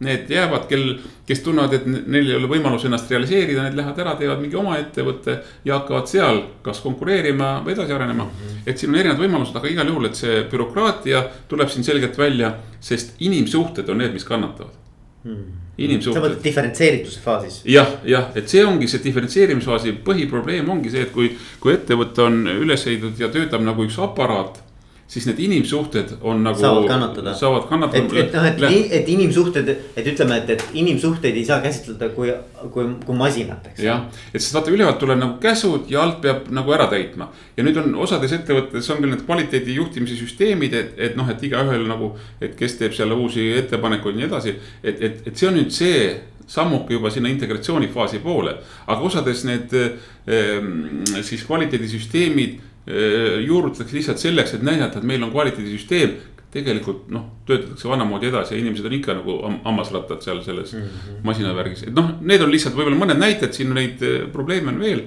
[0.00, 0.84] Need jäävad, kel,
[1.28, 4.78] kes tunnevad, et neil ei ole võimalus ennast realiseerida, need lähevad ära, teevad mingi oma
[4.80, 5.34] ettevõtte
[5.64, 8.30] ja hakkavad seal kas konkureerima või edasi arenema mm.
[8.30, 8.62] -hmm.
[8.64, 12.54] et siin on erinevad võimalused, aga igal juhul, et see bürokraatia tuleb siin selgelt välja,
[12.80, 14.80] sest inimsuhted on need, mis kannatavad
[15.24, 15.44] hmm..
[15.78, 16.16] inimsuhted.
[16.16, 17.60] sa mõtled diferentseerituse faasis?
[17.68, 22.42] jah, jah, et see ongi see diferentseerimisfaasi põhiprobleem ongi see, et kui, kui ettevõte on
[22.56, 24.62] üles ehitatud ja töötab nagu üks aparaat
[25.10, 26.58] siis need inimsuhted on nagu.
[26.60, 27.34] saavad kannatada.
[27.34, 28.02] saavad kannatada.
[28.04, 32.30] et, et noh, et, et inimsuhted, et ütleme, et, et inimsuhteid ei saa käsitleda kui,
[32.70, 33.82] kui, kui masinateks.
[33.82, 37.30] jah, et sest vaata ülevalt tulevad nagu käsud ja alt peab nagu ära täitma.
[37.56, 41.42] ja nüüd on osades ettevõtetes on küll need kvaliteedi juhtimise süsteemid, et, et noh, et
[41.50, 44.58] igaühel nagu, et kes teeb seal uusi ettepanekuid ja nii edasi.
[44.82, 46.04] et, et, et see on nüüd see
[46.50, 54.62] sammuke juba sinna integratsioonifaasi poole, aga osades need ehm, siis kvaliteedisüsteemid juurutatakse lihtsalt selleks, et
[54.66, 56.18] näidata, et meil on kvaliteedisüsteem.
[56.50, 61.20] tegelikult noh, töötatakse vanamoodi edasi ja inimesed on ikka nagu hammasrattad seal selles mm -hmm.
[61.22, 65.04] masinavärgis, et noh, need on lihtsalt võib-olla mõned näited, siin neid äh, probleeme on veel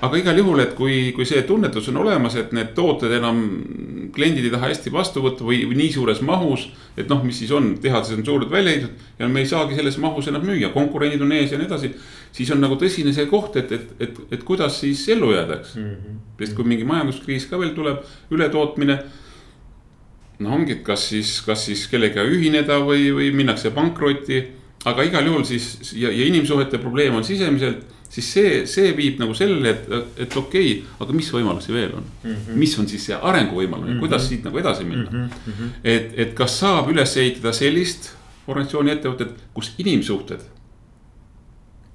[0.00, 3.42] aga igal juhul, et kui, kui see tunnetus on olemas, et need tooted enam
[4.16, 6.66] kliendid ei taha hästi vastu võtta või, või nii suures mahus.
[6.96, 9.98] et noh, mis siis on, tehased on suured välja ehitatud ja me ei saagi selles
[10.00, 11.92] mahus enam müüa, konkurendid on ees ja nii edasi.
[12.32, 15.76] siis on nagu tõsine see koht, et, et, et, et kuidas siis ellu jääda, eks
[15.76, 15.94] mm.
[15.94, 16.20] -hmm.
[16.40, 18.98] sest kui mingi majanduskriis ka veel tuleb, ületootmine.
[20.38, 24.44] no ongi, et kas siis, kas siis kellegagi ühineda või, või minnakse pankrotti.
[24.84, 29.34] aga igal juhul siis ja, ja inimsuhete probleem on sisemiselt siis see, see viib nagu
[29.36, 32.34] sellele, et, et okei okay,, aga mis võimalusi veel on mm.
[32.34, 32.60] -hmm.
[32.62, 34.04] mis on siis see arenguvõimalus mm, -hmm.
[34.04, 35.28] kuidas siit nagu edasi minna mm.
[35.46, 35.70] -hmm.
[35.84, 38.12] et, et kas saab üles ehitada sellist
[38.46, 40.40] organisatsiooni ettevõtet, kus inimsuhted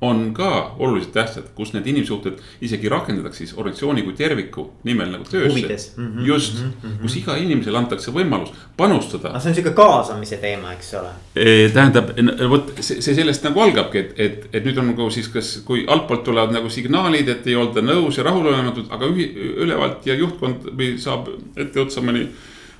[0.02, 5.24] on ka oluliselt tähtsad, kus need inimsuhted isegi rakendatakse siis organisatsiooni kui terviku nimel nagu
[5.30, 5.92] töösse.
[5.98, 7.02] Mm -hmm, just mm, -hmm.
[7.02, 9.30] kus iga inimesele antakse võimalus panustada.
[9.30, 11.10] aga see on sihuke kaasamise teema, eks ole.
[11.36, 12.10] E, tähendab,
[12.50, 15.86] vot see, see sellest nagu algabki, et, et, et nüüd on nagu siis, kas, kui
[15.88, 20.72] altpoolt tulevad nagu signaalid, et ei olda nõus ja rahulolematud, aga ühi, ülevalt ja juhtkond
[20.78, 22.28] või saab etteotsa mõni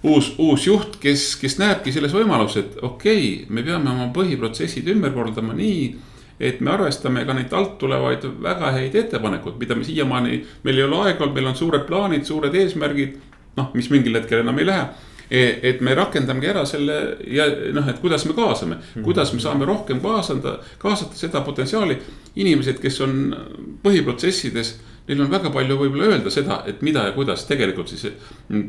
[0.04, 4.90] uus, uus juht, kes, kes näebki selles võimalus, et okei okay,, me peame oma põhiprotsessid
[4.90, 6.10] ümber korraldama nii
[6.42, 10.88] et me arvestame ka neid alt tulevaid väga häid ettepanekuid, mida me siiamaani, meil ei
[10.88, 13.20] ole aega olnud, meil on suured plaanid, suured eesmärgid.
[13.58, 14.84] noh, mis mingil hetkel enam ei lähe
[15.28, 16.94] e, et me rakendamegi ära selle
[17.28, 19.04] ja noh, et kuidas me kaasame, mhm.
[19.04, 21.98] kuidas me saame rohkem kaasanda, kaasata seda potentsiaali.
[22.36, 23.36] inimesed, kes on
[23.84, 24.76] põhiprotsessides,
[25.08, 28.08] neil on väga palju võib-olla öelda seda, et mida ja kuidas tegelikult siis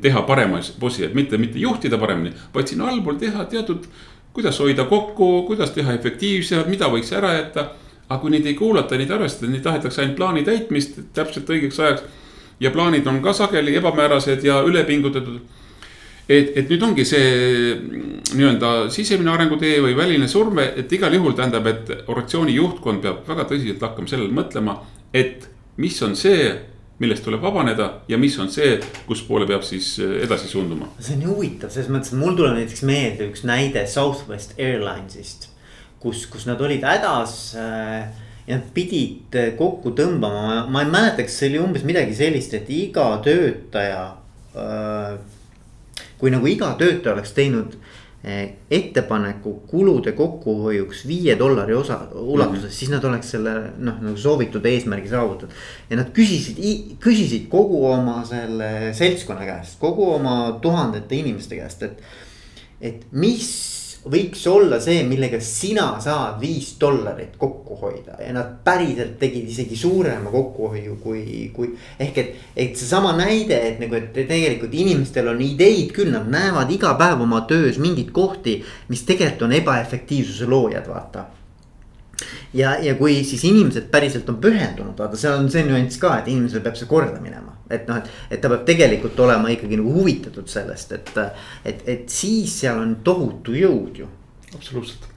[0.03, 3.87] teha parema bossi, et mitte, mitte juhtida paremini, vaid siin allpool teha teatud.
[4.33, 7.71] Kuidas hoida kokku, kuidas teha efektiivsemalt, mida võiks ära jätta.
[8.09, 12.03] aga kui neid ei kuulata, neid arvestada, neid tahetakse ainult plaani täitmist täpselt õigeks ajaks.
[12.61, 15.41] ja plaanid on ka sageli ebamäärased ja ülepingutatud
[16.29, 17.77] et, et nüüd ongi see
[18.35, 23.47] nii-öelda sisemine arengutee või väline surve, et igal juhul tähendab, et organisatsiooni juhtkond peab väga
[23.51, 24.77] tõsiselt hakkama sellele mõtlema,
[25.15, 25.49] et
[25.83, 26.53] mis on see,
[27.03, 28.77] millest tuleb vabaneda ja mis on see,
[29.09, 30.89] kus poole peab siis edasi suunduma.
[30.99, 35.51] see on nii huvitav, selles mõttes, et mul tuleb näiteks meelde üks näide Southwest Airlines'ist,
[36.03, 38.09] kus, kus nad olid hädas äh,
[38.47, 42.71] ja nad pidid kokku tõmbama, ma ei mäleta, kas see oli umbes midagi sellist, et
[42.73, 44.09] iga töötaja
[44.57, 45.21] äh,
[46.23, 47.82] kui nagu iga töötaja oleks teinud eh,
[48.71, 52.79] ettepaneku kulude kokkuhoiuks viie dollari osa ulatuses mm, -hmm.
[52.79, 55.55] siis nad oleks selle noh, nagu soovitud eesmärgi saavutanud.
[55.91, 56.61] ja nad küsisid,
[57.03, 62.03] küsisid kogu oma selle seltskonna käest, kogu oma tuhandete inimeste käest, et.
[62.81, 63.72] et mis
[64.11, 69.77] võiks olla see, millega sina saad viis dollarit kokku hoida ja nad päriselt tegid isegi
[69.79, 71.71] suurema kokkuhoiu kui, kui.
[72.03, 76.73] ehk et, et seesama näide, et nagu, et tegelikult inimestel on ideid küll, nad näevad
[76.75, 78.59] iga päev oma töös mingeid kohti,
[78.91, 81.29] mis tegelikult on ebaefektiivsuse loojad, vaata
[82.55, 86.31] ja, ja kui siis inimesed päriselt on pühendunud, vaata, seal on see nüanss ka, et
[86.33, 87.52] inimesel peab see korda minema.
[87.73, 91.15] Et noh, et, et ta peab tegelikult olema ikkagi nagu huvitatud sellest, et,
[91.65, 94.11] et, et siis seal on tohutu jõud ju.
[94.53, 95.13] absoluutselt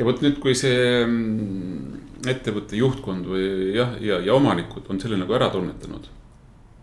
[0.00, 3.44] ja vot nüüd, kui see mm, ettevõtte juhtkond või
[3.76, 6.08] jah, ja, ja, ja omanikud on selle nagu ära tunnetanud.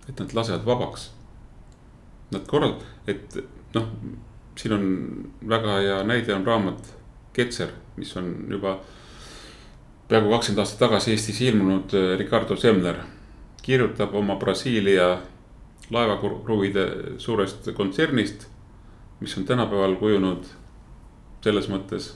[0.07, 1.09] et nad lasevad vabaks.
[2.31, 3.39] Nad korrald-, et
[3.75, 3.89] noh,
[4.55, 4.85] siin on
[5.49, 6.93] väga hea näide on raamat
[7.35, 8.77] Ketser, mis on juba
[10.07, 13.01] peaaegu kakskümmend aastat tagasi Eestis ilmunud Ricardo Semler
[13.67, 15.17] kirjutab oma Brasiilia
[15.91, 16.87] laevakruvide
[17.19, 18.47] suurest kontsernist,
[19.19, 20.47] mis on tänapäeval kujunud
[21.43, 22.13] selles mõttes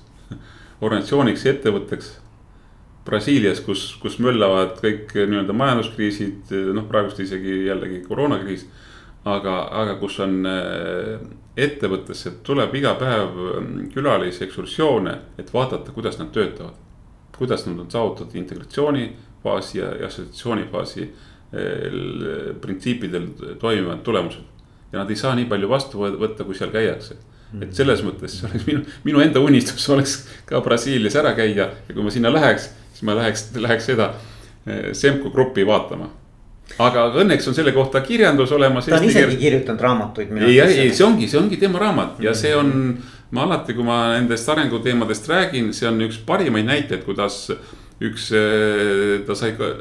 [0.82, 2.12] organisatsiooniks ja ettevõtteks.
[3.06, 8.68] Brasiilias, kus, kus möllavad kõik nii-öelda majanduskriisid, noh, praegust isegi jällegi koroonakriis.
[9.26, 11.20] aga, aga kus on äh,
[11.58, 16.80] ettevõttesse tuleb iga päev mm, külalisi ekskursioone, et vaadata, kuidas nad töötavad
[17.42, 21.14] kuidas nad on saavutatud integratsioonifaasi ja, assotsiatsioonifaasi
[22.62, 23.28] printsiipidel
[23.60, 24.48] toimivad tulemused.
[24.92, 27.18] ja nad ei saa nii palju vastu võtta, kui seal käiakse.
[27.54, 27.74] et mm.
[27.76, 30.16] selles mõttes see oleks minu, minu enda unistus oleks
[30.48, 34.14] ka Brasiilias ära käia ja kui ma sinna läheks, siis ma läheks, läheks seda
[34.66, 36.08] eh, Semco Grupi vaatama
[36.80, 38.86] aga õnneks on selle kohta kirjandus olemas.
[38.86, 40.32] ta on isegi kirjutanud raamatuid.
[40.46, 42.72] ei, ei, see ongi, see ongi tema raamat ja see on,
[43.36, 47.44] ma alati, kui ma nendest arenguteemadest räägin, see on üks parimaid näiteid, kuidas
[48.02, 49.74] üks, eh, ta sai ka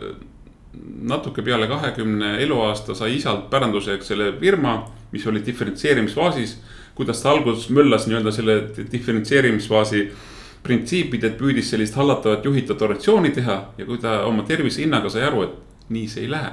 [1.03, 6.61] natuke peale kahekümne eluaasta sai isalt päranduseks selle firma, mis oli diferentseerimisfaasis.
[6.95, 8.55] kuidas ta alguses möllas nii-öelda selle
[8.93, 10.01] diferentseerimisfaasi
[10.63, 15.43] printsiipidelt, püüdis sellist hallatavat juhitavat organisatsiooni teha ja kui ta oma tervise hinnaga sai aru,
[15.43, 16.51] et nii see ei lähe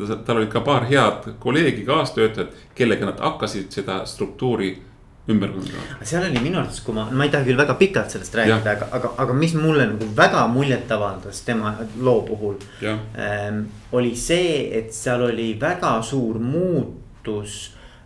[0.00, 4.76] ja ta, tal olid ka paar head kolleegi, kaastöötajat, kellega nad hakkasid seda struktuuri
[5.28, 5.98] ümber kujundama.
[6.06, 8.88] seal oli minu arvates, kui ma, ma ei taha küll väga pikalt sellest rääkida, aga,
[8.98, 12.60] aga, aga mis mulle nagu väga muljet avaldas tema loo puhul.
[12.84, 17.58] Ähm, oli see, et seal oli väga suur muutus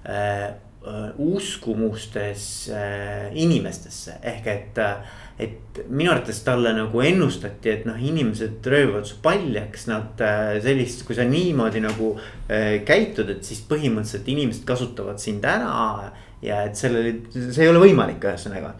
[0.04, 0.48] äh,
[0.80, 4.94] äh uskumustes äh, inimestesse ehk et äh,
[5.40, 11.04] et minu arvates talle nagu ennustati, et noh, inimesed röövivad su paljaks, nad äh, sellist,
[11.08, 16.10] kui sa niimoodi nagu äh, käitud, et siis põhimõtteliselt inimesed kasutavad sind ära.
[16.42, 18.74] Ja et sellel, see ei ole võimalik, ühesõnaga.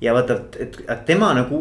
[0.00, 1.58] ja vaata, et, tema nagu,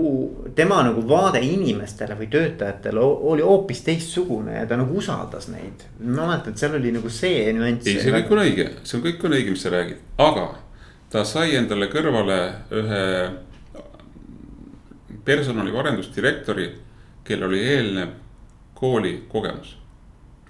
[0.56, 5.86] tema nagu vaade inimestele või töötajatele oli hoopis teistsugune ja ta nagu usaldas neid.
[6.00, 7.88] ma mäletan, et seal oli nagu see nüanss.
[7.88, 10.48] ei, see kõik on õige, see on kõik on õige, mis sa räägid, aga
[11.10, 12.40] ta sai endale kõrvale
[12.80, 13.06] ühe
[15.26, 16.70] personali arendusdirektori,
[17.28, 18.16] kellel oli eelnev
[18.74, 19.76] kooli kogemus,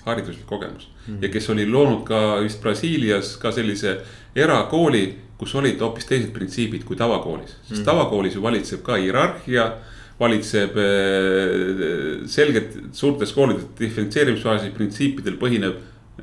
[0.05, 1.13] hariduslik kogemus mm.
[1.13, 1.23] -hmm.
[1.23, 3.97] ja kes oli loonud ka vist Brasiilias ka sellise
[4.35, 7.85] erakooli, kus olid hoopis teised printsiibid kui tavakoolis, sest mm -hmm.
[7.85, 9.71] tavakoolis ju valitseb ka hierarhia
[10.19, 15.77] valitseb äh, selgelt suurtes koolides diferentseerimisfaasi printsiipidel põhinev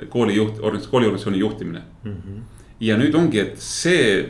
[0.09, 0.59] koolijuht,
[0.91, 2.13] kooliorganisatsiooni juhtimine mm.
[2.13, 2.43] -hmm.
[2.81, 4.29] ja nüüd ongi, et see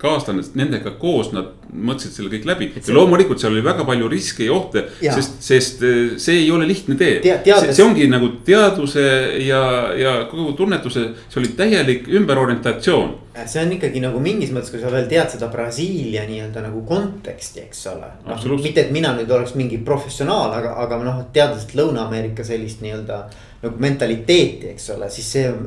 [0.00, 2.70] kaaslane, nendega koos nad mõtlesid selle kõik läbi.
[2.76, 6.68] ja loomulikult seal oli väga palju riske ja ohte, sest, sest eh, see ei ole
[6.68, 7.34] lihtne tee Te.
[7.44, 9.04] See, see ongi nagu teaduse
[9.44, 9.62] ja,
[9.98, 13.14] ja kogu tunnetuse, see oli täielik ümberorientatsioon.
[13.34, 17.64] See on ikkagi nagu mingis mõttes, kui sa veel tead seda Brasiilia nii-öelda nagu konteksti,
[17.66, 18.36] eks ole no,.
[18.62, 23.24] mitte, et mina nüüd oleks mingi professionaal, aga, aga noh, teades Lõuna-Ameerika sellist nii-öelda
[23.64, 25.66] nagu mentaliteeti, eks ole, siis see on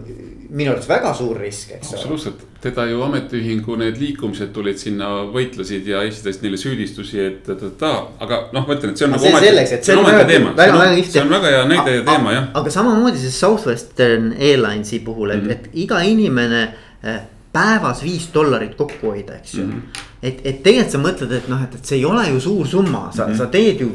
[0.54, 2.00] minu arvates väga suur risk, eks ole.
[2.00, 7.58] absoluutselt, teda ju ametiühingu need liikumised tulid sinna, võitlesid ja esitasid neile süüdistusi, et ta,
[7.60, 9.50] ta, ta, aga noh, ma ütlen, et see on nagu ometi.
[9.50, 11.16] selleks, et see on väga, väga, väga, väga kihvt.
[11.16, 12.52] see on väga hea näide ja teema jah.
[12.62, 15.74] aga samamoodi see Southwestern Airlinesi puhul, et mm, -hmm.
[15.74, 16.62] et iga inimene
[17.04, 19.72] eh, päevas viis dollarit kokku hoida, eks ju mm.
[19.72, 20.06] -hmm.
[20.22, 23.12] et, et tegelikult sa mõtled, et noh, et, et see ei ole ju suur summa,
[23.12, 23.38] sa mm, -hmm.
[23.38, 23.92] sa teed ju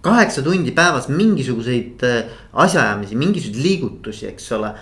[0.00, 4.74] kaheksa tundi päevas mingisuguseid äh, asjaajamisi, mingisuguseid liigutusi, eks ole.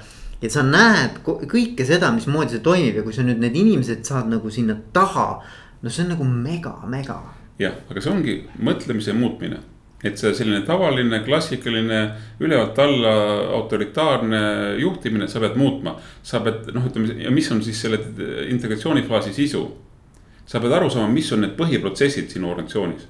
[0.43, 4.27] ja sa näed kõike seda, mismoodi see toimib ja kui sa nüüd need inimesed saad
[4.31, 5.43] nagu sinna taha.
[5.83, 7.21] no see on nagu mega, mega.
[7.59, 9.61] jah, aga see ongi mõtlemise muutmine
[10.03, 12.01] et see selline tavaline klassikaline
[12.43, 13.13] ülevalt alla
[13.59, 14.43] autoritaarne
[14.83, 15.97] juhtimine, sa pead muutma.
[16.23, 18.01] sa pead noh, ütleme ja mis on siis selle
[18.49, 19.65] integratsioonifaasi sisu.
[20.47, 23.07] sa pead aru saama, mis on need põhiprotsessid sinu organisatsioonis.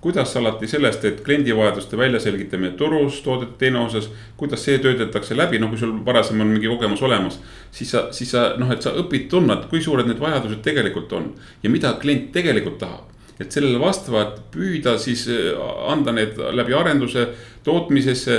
[0.00, 5.68] kuidas alati sellest, et kliendivajaduste väljaselgitamine turus, toodete teine osas, kuidas see töötatakse läbi, no
[5.68, 7.40] kui sul varasem on mingi kogemus olemas.
[7.70, 11.12] siis sa, siis sa noh, et sa õpid tundma, et kui suured need vajadused tegelikult
[11.12, 15.56] on ja mida klient tegelikult tahab et sellele vastavalt püüda siis äh,
[15.90, 17.28] anda need läbi arenduse
[17.66, 18.38] tootmisesse,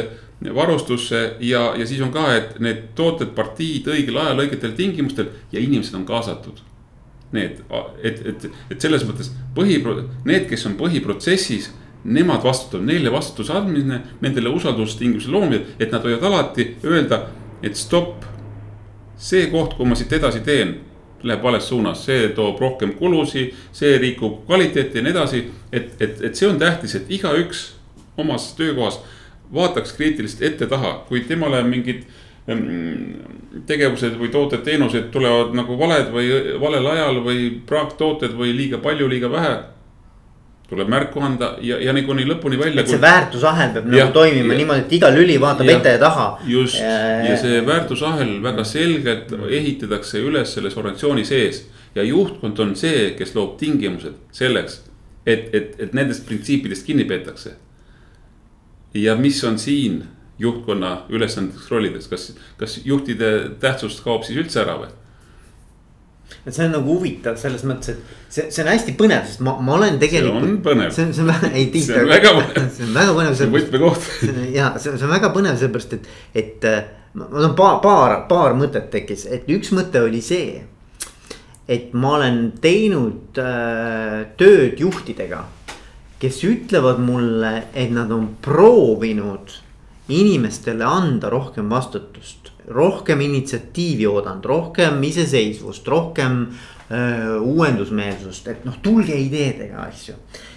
[0.54, 5.62] varustusse ja, ja siis on ka, et need tooted, partiid õigel ajal, õigetel tingimustel ja
[5.62, 6.62] inimesed on kaasatud.
[7.36, 7.60] Need,
[8.08, 9.82] et, et, et selles mõttes põhi,
[10.30, 11.72] need, kes on põhiprotsessis,
[12.08, 17.26] nemad vastutavad, neile vastutuse andmine, nendele usaldustingimuse loomine, et nad võivad alati öelda,
[17.62, 18.24] et stopp.
[19.18, 20.76] see koht, kuhu ma siit edasi teen
[21.24, 25.44] läheb vales suunas, see toob rohkem kulusid, see rikub kvaliteeti ja nii edasi.
[25.72, 27.74] et, et, et see on tähtis, et igaüks
[28.18, 29.00] omas töökohas
[29.54, 32.04] vaataks kriitiliselt ette-taha, kui temale mingid
[32.48, 36.30] mm, tegevused või tooted, teenused tulevad nagu valed või
[36.62, 39.56] valel ajal või praaktooted või liiga palju, liiga vähe
[40.70, 42.82] tuleb märku anda ja, ja niikuinii lõpuni välja.
[42.84, 45.94] et see väärtusahel peab ja, nagu toimima ja, niimoodi, et iga lüli vaatab ja, ette
[45.96, 46.26] ja taha.
[46.48, 51.64] just ja, ja see väärtusahel väga selgelt ehitatakse üles selles organisatsiooni sees.
[51.96, 54.82] ja juhtkond on see, kes loob tingimused selleks,
[55.26, 57.56] et, et, et nendest printsiipidest kinni peetakse.
[58.94, 60.04] ja mis on siin
[60.40, 64.92] juhtkonna ülesandeks rollides, kas, kas juhtide tähtsus kaob siis üldse ära või?
[66.48, 69.58] Et see on nagu huvitav selles mõttes, et see, see on hästi põnev, sest ma,
[69.60, 70.46] ma olen tegelikult.
[70.46, 70.94] see on põnev.
[70.96, 71.90] see on, see on väga, ei tihti.
[71.90, 72.70] see on väga põnev.
[72.78, 73.36] see on väga põnev.
[73.36, 74.08] see on võtmekoht.
[74.56, 76.10] ja see, see on väga põnev sellepärast, et,
[76.44, 76.80] et äh,
[77.20, 80.64] mul on paar, paar, paar mõtet tekkis, et üks mõte oli see.
[81.68, 85.44] et ma olen teinud äh, tööd juhtidega,
[86.22, 89.52] kes ütlevad mulle, et nad on proovinud
[90.08, 96.48] inimestele anda rohkem vastutust rohkem initsiatiivi oodanud, rohkem iseseisvust, rohkem
[96.92, 100.16] öö, uuendusmeelsust, et noh, tulge ideedega asju.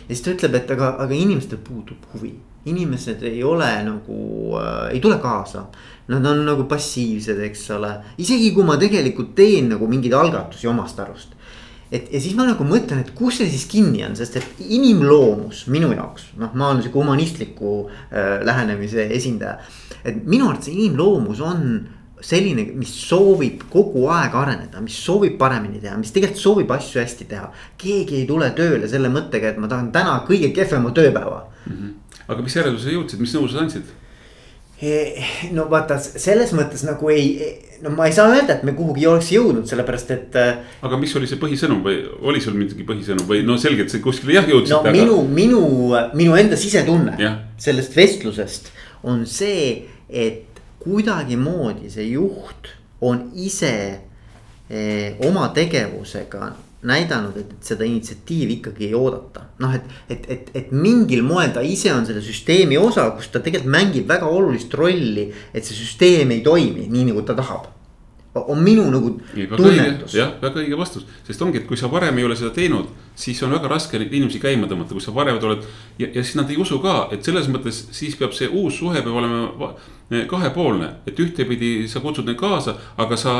[0.08, 2.32] ja siis ta ütleb, et aga, aga inimestel puudub huvi,
[2.66, 4.18] inimesed ei ole nagu
[4.58, 5.68] äh,, ei tule kaasa.
[6.10, 10.98] Nad on nagu passiivsed, eks ole, isegi kui ma tegelikult teen nagu mingeid algatusi omast
[10.98, 11.36] arust
[11.92, 15.64] et ja siis ma nagu mõtlen, et kus see siis kinni on, sest et inimloomus
[15.72, 19.58] minu jaoks, noh, ma olen sihuke humanistliku äh, lähenemise esindaja.
[20.04, 21.64] et minu arvates inimloomus on
[22.24, 27.26] selline, mis soovib kogu aeg areneda, mis soovib paremini teha, mis tegelikult soovib asju hästi
[27.30, 27.48] teha.
[27.80, 31.72] keegi ei tule tööle selle mõttega, et ma tahan täna kõige kehvema tööpäeva mm.
[31.72, 32.22] -hmm.
[32.28, 33.96] aga mis järeldusele jõudsid, mis nõu sa andsid?
[34.80, 37.34] Eh, no vaata, selles mõttes nagu ei,
[37.84, 40.38] no ma ei saa öelda, et me kuhugi oleks jõudnud, sellepärast et.
[40.40, 41.98] Äh, aga mis oli see põhisõnum või
[42.30, 44.72] oli sul mingi põhisõnum või no selgelt see kuskile jah jõudsid.
[44.72, 44.94] no aga...
[44.96, 45.60] minu, minu,
[46.16, 47.34] minu enda sisetunne ja.
[47.60, 48.72] sellest vestlusest
[49.04, 52.72] on see, et kuidagimoodi see juht
[53.04, 53.74] on ise
[54.72, 56.54] eh, oma tegevusega
[56.86, 59.46] näidanud, et seda initsiatiivi ikkagi ei oodata.
[59.60, 63.42] noh, et, et, et, et mingil moel ta ise on selle süsteemi osa, kus ta
[63.44, 67.68] tegelikult mängib väga olulist rolli, et see süsteem ei toimi nii, nagu ta tahab
[68.34, 69.10] on minu nagu
[69.56, 70.14] tunnetus.
[70.14, 72.86] jah, väga õige vastus, sest ongi, et kui sa varem ei ole seda teinud,
[73.18, 75.66] siis on väga raske neid inimesi käima tõmmata, kui sa varem oled.
[75.98, 79.02] ja, ja siis nad ei usu ka, et selles mõttes siis peab see uus suhe
[79.02, 79.74] peab olema
[80.30, 83.34] kahepoolne, et ühtepidi sa kutsud neid kaasa, aga sa,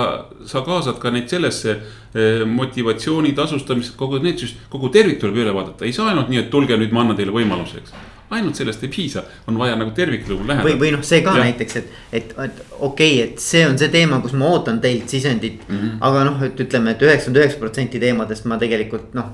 [0.47, 5.87] sa kaasad ka neid sellesse eh, motivatsiooni tasustamist, kogu need, kogu tervik tuleb üle vaadata,
[5.87, 7.95] ei saa ainult nii, et tulge nüüd, ma annan teile võimaluse, eks
[8.31, 10.69] ainult sellest ei piisa, on vaja nagu terviklikku läheneda.
[10.69, 11.45] või, või noh, see ka ja.
[11.49, 15.11] näiteks, et, et, et okei okay,, et see on see teema, kus ma ootan teilt
[15.11, 15.77] sisendit mm.
[15.77, 16.01] -hmm.
[16.07, 19.33] aga noh, et ütleme et, et üheksakümmend üheksa protsenti teemadest ma tegelikult noh.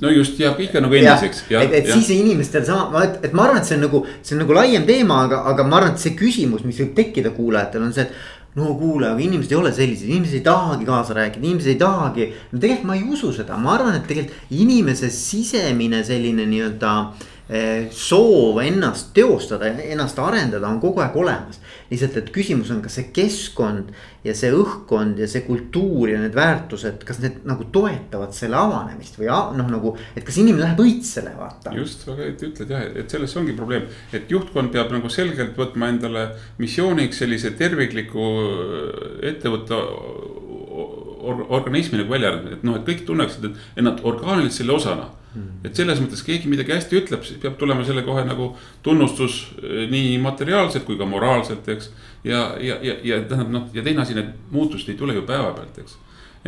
[0.00, 1.44] no just jääb ikka nagu endiseks.
[1.50, 1.94] et, et ja.
[1.94, 4.86] siis inimestel sama, et, et ma arvan, et see on nagu, see on nagu laiem
[4.86, 8.58] teema, aga, aga ma arvan, et see küsimus, mis võib tekkida kuulajatel on see, et
[8.58, 12.28] no kuule, aga inimesed ei ole sellised, inimesed ei tahagi kaasa rääkida, inimesed ei tahagi.
[12.52, 17.26] no tegelikult ma ei usu seda, ma arvan, et tegelikult inimese sisemine selline nii-öelda äh,
[17.96, 21.60] soov ennast teostada, ennast arendada on kogu aeg olemas.
[21.88, 26.34] lihtsalt, et küsimus on, kas see keskkond ja see õhkkond ja see kultuur ja need
[26.36, 29.94] väärtused, kas need nagu toetavad selle avanemist või noh, nagu.
[30.12, 31.72] et kas inimene läheb õitsele, vaata.
[31.78, 35.88] just, väga õieti ütled jah, et selles ongi probleem, et juhtkond peab nagu selgelt võtma
[35.94, 36.28] endale
[36.60, 38.28] missiooniks sellise tervikliku
[39.32, 39.80] ettevõtte
[41.28, 45.08] or, organismi nagu välja arendada, et noh, et kõik tunneksid, et, nad orgaaniliselt selle osana.
[45.64, 48.50] Et selles mõttes keegi midagi hästi ütleb, siis peab tulema selle kohe nagu
[48.82, 51.90] tunnustus eh, nii materiaalselt kui ka moraalselt, eks.
[52.24, 55.82] ja, ja, ja, ja tähendab noh, ja teine asi, need muutused ei tule ju päevapealt,
[55.84, 55.98] eks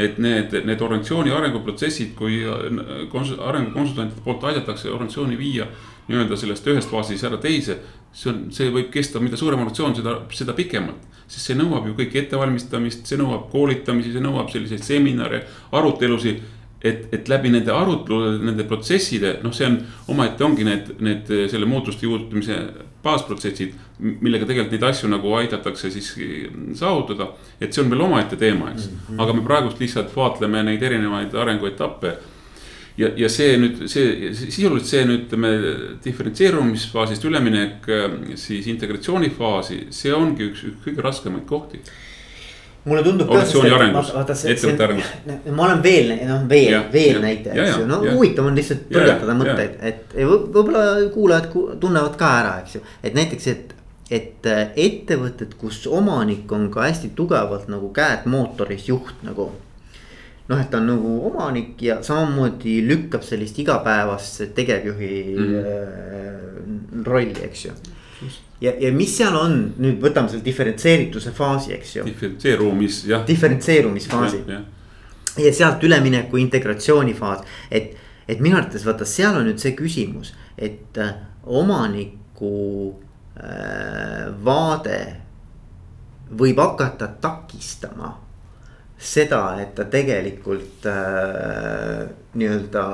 [0.00, 5.66] et need, need organisatsiooni arenguprotsessid, kui äh, arengukonsultantide poolt aidatakse organisatsiooni viia
[6.10, 7.78] nii-öelda sellest ühest faasist ära teise.
[8.12, 11.04] see on, see võib kesta, mida suurem organisatsioon, seda, seda pikemalt.
[11.30, 16.40] sest see nõuab ju kõik ettevalmistamist, see nõuab koolitamisi, see nõuab selliseid seminare, arutelusid
[16.82, 19.76] et, et läbi nende arutlude, nende protsesside, noh, see on
[20.14, 22.56] omaette ongi need, need selle muutuste juurutamise
[23.04, 23.76] baasprotsessid.
[24.00, 26.06] millega tegelikult neid asju nagu aidatakse siis
[26.78, 27.26] saavutada,
[27.60, 28.98] et see on veel omaette teema, eks mm.
[29.08, 29.22] -hmm.
[29.22, 32.16] aga me praegust lihtsalt vaatleme neid erinevaid arenguetappe.
[32.96, 35.50] ja, ja see nüüd, see sisuliselt see nüüd ütleme
[36.04, 37.86] diferentseerumisfaasist üleminek
[38.34, 41.80] siis integratsioonifaasi, see ongi üks, üks kõige raskemaid kohti
[42.84, 44.12] mulle tundub organisatsiooni arengus,
[44.48, 45.10] ettevõtte arengus.
[45.52, 49.76] ma olen veel, noh veel, veel näide, eks ju, no huvitav on lihtsalt põrgatada mõtteid,
[49.90, 51.50] et võib-olla kuulajad
[51.82, 53.76] tunnevad ka ära, eks ju, et näiteks, et.
[54.10, 59.52] et äh, ettevõtted, kus omanik on ka hästi tugevalt nagu käed mootoris juht nagu
[60.50, 67.04] noh, et ta on nagu omanik ja samamoodi lükkab sellist igapäevast tegevjuhi mm.
[67.06, 67.76] rolli, eks ju
[68.60, 72.04] ja, ja mis seal on, nüüd võtame selle diferentseerituse faasi, eks ju.
[72.08, 73.24] diferentseerumis, jah.
[73.28, 74.42] diferentseerumisfaasi.
[74.48, 75.46] Ja, ja.
[75.46, 77.96] ja sealt ülemineku integratsioonifaas, et,
[78.28, 81.14] et minu arvates vaata, seal on nüüd see küsimus, et äh,
[81.46, 82.54] omaniku
[83.40, 84.98] äh, vaade
[86.40, 88.14] võib hakata takistama
[89.00, 92.84] seda, et ta tegelikult äh, nii-öelda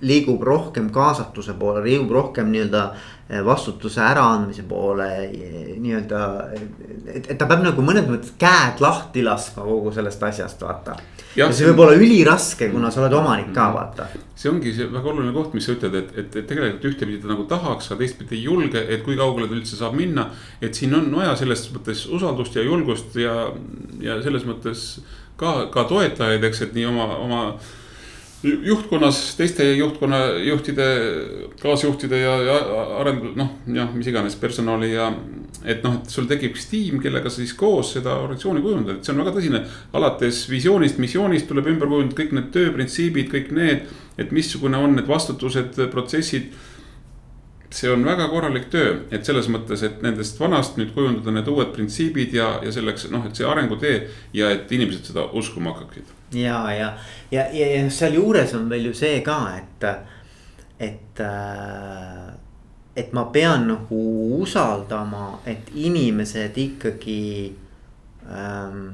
[0.00, 3.00] liigub rohkem kaasatuse poole, liigub rohkem nii-öelda eh,
[3.44, 5.06] vastutuse äraandmise poole
[5.78, 6.20] nii-öelda.
[7.06, 10.96] et, et ta peab nagu mõnes mõttes käed lahti laskma kogu sellest asjast, vaata.
[11.38, 14.08] ja see võib olla üliraske, kuna sa oled omanik ka, vaata.
[14.34, 17.30] see ongi see väga oluline koht, mis sa ütled, et, et, et tegelikult ühtepidi ta
[17.30, 20.26] nagu tahaks, aga teistpidi ei julge, et kui kaugele ta üldse saab minna.
[20.60, 23.36] et siin on vaja selles mõttes usaldust ja julgust ja,
[24.02, 24.88] ja selles mõttes
[25.38, 27.44] ka, ka toetajaid, eks, et nii oma, oma
[28.42, 30.86] juhtkonnas teiste juhtkonna juhtide,
[31.60, 32.56] kaasjuhtide ja, ja
[33.00, 35.10] arendus, noh, jah, mis iganes personali ja.
[35.64, 39.04] et noh, et sul tekib üks tiim, kellega sa siis koos seda organisatsiooni kujundad, et
[39.04, 39.60] see on väga tõsine.
[39.92, 43.84] alates visioonist, missioonist tuleb ümber kujundada kõik need tööprintsiibid, kõik need,
[44.20, 46.48] et missugune on need vastutused, protsessid
[47.74, 51.70] see on väga korralik töö, et selles mõttes, et nendest vanast nüüd kujundada need uued
[51.74, 54.00] printsiibid ja, ja selleks noh, et see arengutee
[54.34, 56.10] ja et inimesed seda uskuma hakkaksid.
[56.34, 56.92] Ja, ja,
[57.30, 59.88] ja, ja, ja sealjuures on veel ju see ka, et,
[60.90, 62.30] et äh,
[62.96, 64.00] et ma pean nagu
[64.42, 67.52] usaldama, et inimesed ikkagi
[68.26, 68.90] ähm,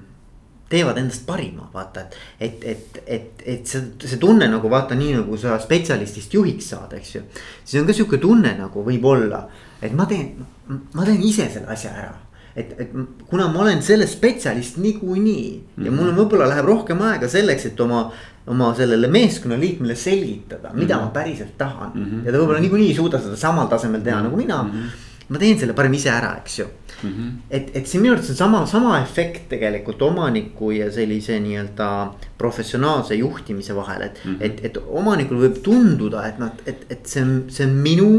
[0.69, 5.15] teevad endast parima, vaata, et, et, et, et, et see, see tunne nagu vaata, nii
[5.21, 7.23] nagu sa spetsialistist juhiks saad, eks ju.
[7.65, 9.45] siis on ka sihuke tunne nagu võib-olla,
[9.83, 10.47] et ma teen,
[10.95, 12.15] ma teen ise selle asja ära
[12.57, 12.93] et, et
[13.29, 15.87] kuna ma olen selles spetsialist niikuinii mm -hmm.
[15.87, 18.11] ja mul on võib-olla läheb rohkem aega selleks, et oma.
[18.47, 21.05] oma sellele meeskonnaliikmele selgitada, mida mm -hmm.
[21.05, 22.27] ma päriselt tahan mm -hmm.
[22.27, 24.25] ja ta võib-olla niikuinii ei suuda seda samal tasemel teha mm -hmm.
[24.25, 24.71] nagu mina mm.
[24.71, 27.11] -hmm ma teen selle parem ise ära, eks ju mm.
[27.11, 27.31] -hmm.
[27.51, 31.91] et, et see minu arvates on sama, sama efekt tegelikult omaniku ja sellise nii-öelda
[32.39, 34.45] professionaalse juhtimise vahel, et mm, -hmm.
[34.45, 38.11] et, et omanikul võib tunduda, et noh, et, et see on, see on minu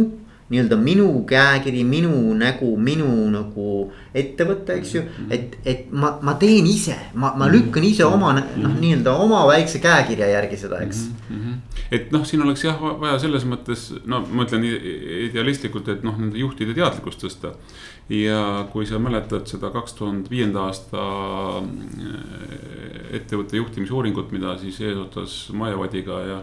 [0.48, 3.72] nii-öelda minu käekiri, minu nägu, minu nagu
[4.16, 5.02] ettevõte, eks ju.
[5.04, 5.32] Mhm.
[5.36, 8.78] et, et ma, ma teen ise, ma, ma lükkan ise oma noh, mhm.
[8.84, 11.42] nii-öelda oma väikse käekirja järgi seda, eks mm.
[11.42, 11.84] -hmm.
[11.92, 14.64] et noh, siin oleks jah vaja selles mõttes, no ma ütlen
[15.28, 17.54] idealistlikult, et noh, nende juhtide teadlikkust tõsta.
[18.10, 21.02] ja kui sa mäletad seda kaks tuhande viienda aasta
[21.60, 26.40] äh, ettevõtte juhtimisuuringut, mida siis eesotsas Majavadiga ja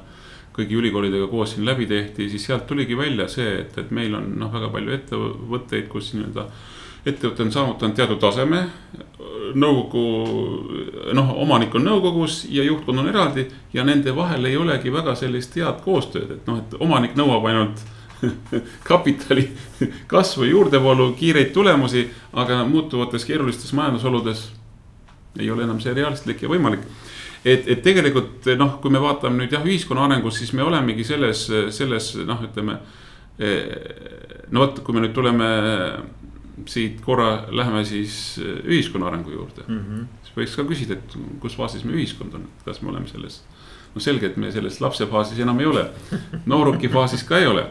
[0.55, 4.31] kõigi ülikoolidega koos siin läbi tehti, siis sealt tuligi välja see, et, et meil on
[4.39, 6.47] noh, väga palju ettevõtteid, kus nii-öelda
[7.05, 8.63] ettevõte on saavutanud teatud taseme.
[9.55, 10.03] nõukogu,
[11.15, 15.55] noh, omanik on nõukogus ja juhtkond on eraldi ja nende vahel ei olegi väga sellist
[15.57, 17.83] head koostööd, et noh, et omanik nõuab ainult
[18.91, 19.51] kapitali
[20.15, 24.49] kasvu, juurdevoolu, kiireid tulemusi, aga muutuvates keerulistes majandusoludes
[25.39, 26.87] ei ole enam see realistlik ja võimalik
[27.45, 31.47] et, et tegelikult noh, kui me vaatame nüüd jah, ühiskonna arengus, siis me olemegi selles,
[31.77, 32.79] selles noh, ütleme.
[34.55, 35.49] no vot, kui me nüüd tuleme
[36.71, 39.81] siit korra lähme siis ühiskonna arengu juurde mm.
[39.81, 40.05] -hmm.
[40.23, 43.43] siis võiks ka küsida, et kus faasis me ühiskond on, kas me oleme selles.
[43.95, 45.89] no selge, et me selles lapsefaasis enam ei ole,
[46.47, 47.67] nooruki faasis ka ei ole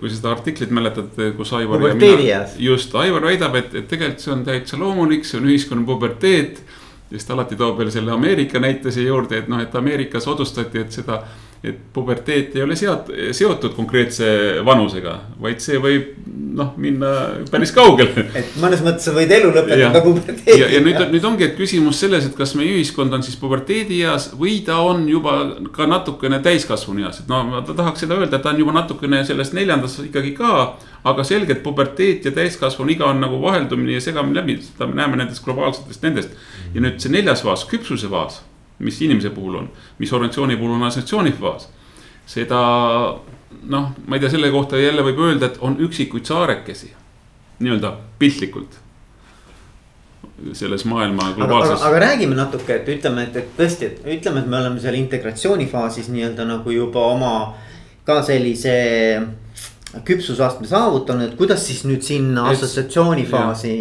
[0.00, 1.80] kui seda artiklit mäletad, kus Aivar.
[2.60, 6.60] just, Aivar väidab, et, et tegelikult see on täitsa loomulik, see on ühiskonna puberteet.
[7.26, 10.92] Ta alati toob veel selle Ameerika näite siia juurde, et noh, et Ameerikas otsustati, et
[10.92, 11.22] seda
[11.64, 14.26] et puberteet ei ole seot-, seotud konkreetse
[14.66, 16.12] vanusega, vaid see võib
[16.56, 17.12] noh, minna
[17.50, 18.26] päris kaugele.
[18.36, 20.56] et mõnes mõttes sa võid elu lõpetada puberteediga.
[20.60, 24.30] ja, ja nüüd, nüüd ongi, et küsimus selles, et kas meie ühiskond on siis puberteedieas
[24.38, 25.36] või ta on juba
[25.76, 29.54] ka natukene täiskasvanueas, et no ma tahaks seda öelda, et ta on juba natukene selles
[29.56, 30.66] neljandas ikkagi ka.
[31.06, 35.44] aga selgelt puberteet ja täiskasvanuiga on nagu vaheldumine ja segamine läbi, seda me näeme nendest
[35.44, 36.30] globaalsetest nendest.
[36.74, 38.42] ja nüüd see neljas faas, küpsuse faas
[38.78, 39.68] mis inimese puhul on,
[39.98, 41.68] mis organisatsiooni puhul on assotsiatsioonifaas.
[42.26, 42.60] seda
[43.62, 46.90] noh, ma ei tea, selle kohta jälle võib öelda, et on üksikuid saarekesi,
[47.60, 48.82] nii-öelda piltlikult
[50.52, 51.82] selles maailma globaalses.
[51.82, 56.10] aga räägime natuke, et ütleme, et, et tõesti, et ütleme, et me oleme seal integratsioonifaasis
[56.12, 57.32] nii-öelda nagu juba oma
[58.04, 58.74] ka sellise
[60.04, 63.72] küpsusastme saavutanud, kuidas siis nüüd sinna assotsiatsiooni faasi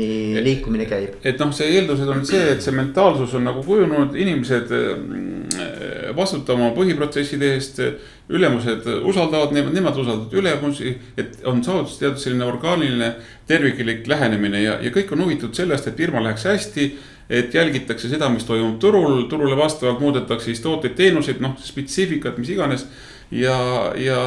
[0.45, 1.17] liikumine käib?
[1.23, 6.71] et noh, see eeldused on see, et see mentaalsus on nagu kujunenud, inimesed mm, vastutama
[6.77, 7.81] põhiprotsesside eest.
[8.29, 13.11] ülemused usaldavad, nemad usaldavad ülemusi, et on saavutatud teatud selline orgaaniline
[13.47, 16.87] terviklik lähenemine ja, ja kõik on huvitatud sellest, et firma läheks hästi
[17.29, 22.51] et jälgitakse seda, mis toimub turul, turule vastavalt muudetakse siis tooteid, teenuseid, noh, spetsiifikat, mis
[22.53, 22.85] iganes
[23.33, 23.57] ja,
[23.97, 24.19] ja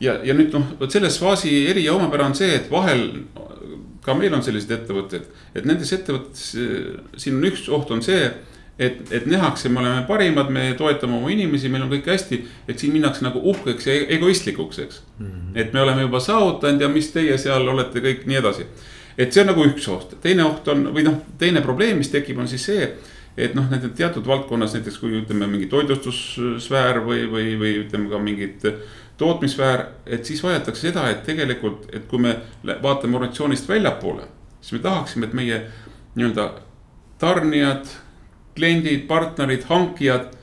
[0.00, 3.08] ja, ja nüüd noh, vot selles faasi eri ja omapära on see, et vahel
[4.04, 6.54] ka meil on sellised ettevõtted, et nendes ettevõtetes,
[7.20, 8.22] siin on üks oht on see
[8.78, 12.38] et, et nähakse, me oleme parimad, me toetame oma inimesi, meil on kõik hästi.
[12.68, 15.26] et siin minnakse nagu uhkeks ja egoistlikuks, eks mm.
[15.26, 15.58] -hmm.
[15.58, 18.66] et me oleme juba saavutanud ja mis teie seal olete kõik nii edasi.
[19.18, 22.38] et see on nagu üks oht, teine oht on või noh, teine probleem, mis tekib,
[22.38, 22.92] on siis see.
[23.36, 28.18] et noh, nende teatud valdkonnas näiteks kui ütleme mingi toitlustussfäär või, või, või ütleme ka
[28.18, 28.66] mingid
[29.18, 32.36] tootmissfäär, et siis vajatakse seda, et tegelikult, et kui me
[32.82, 34.28] vaatame organisatsioonist väljapoole,
[34.60, 35.62] siis me tahaksime, et meie
[36.14, 36.48] nii-öelda
[37.18, 37.90] tarnijad,
[38.54, 40.34] kliendid, partnerid, hankijad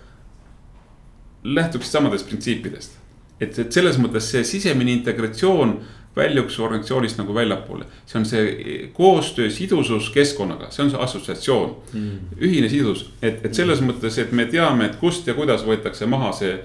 [1.43, 2.99] lähtuksid samadest printsiipidest.
[3.39, 5.73] et, et selles mõttes see sisemine integratsioon
[6.15, 7.85] väljuks organisatsioonist nagu väljapoole.
[8.05, 13.53] see on see koostöö sidusus keskkonnaga, see on see assotsiatsioon mm., ühine sidus, et, et
[13.53, 16.57] selles mõttes, et me teame, et kust ja kuidas võetakse maha see,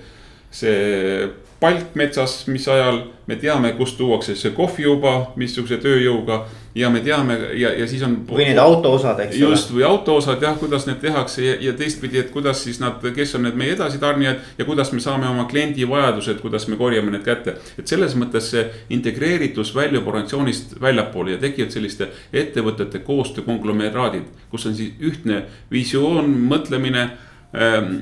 [0.50, 1.28] see
[1.60, 6.46] palk metsas, mis ajal, me teame, kust tuuakse see kohvijuba, missuguse tööjõuga.
[6.74, 8.12] ja me teame ja, ja siis on.
[8.28, 9.48] või need autoosad, eks ole.
[9.50, 13.34] just, või autoosad jah, kuidas need tehakse ja, ja teistpidi, et kuidas siis nad, kes
[13.34, 14.38] on need meie edasitarnijad.
[14.58, 17.56] ja kuidas me saame oma kliendi vajadused, kuidas me korjame need kätte.
[17.78, 18.64] et selles mõttes see
[18.96, 24.30] integreeritus väljub organisatsioonist väljapoole ja tekivad selliste ettevõtete koostöö konglomeraadid.
[24.50, 25.42] kus on siis ühtne
[25.74, 27.10] visioon, mõtlemine
[27.52, 27.96] ähm,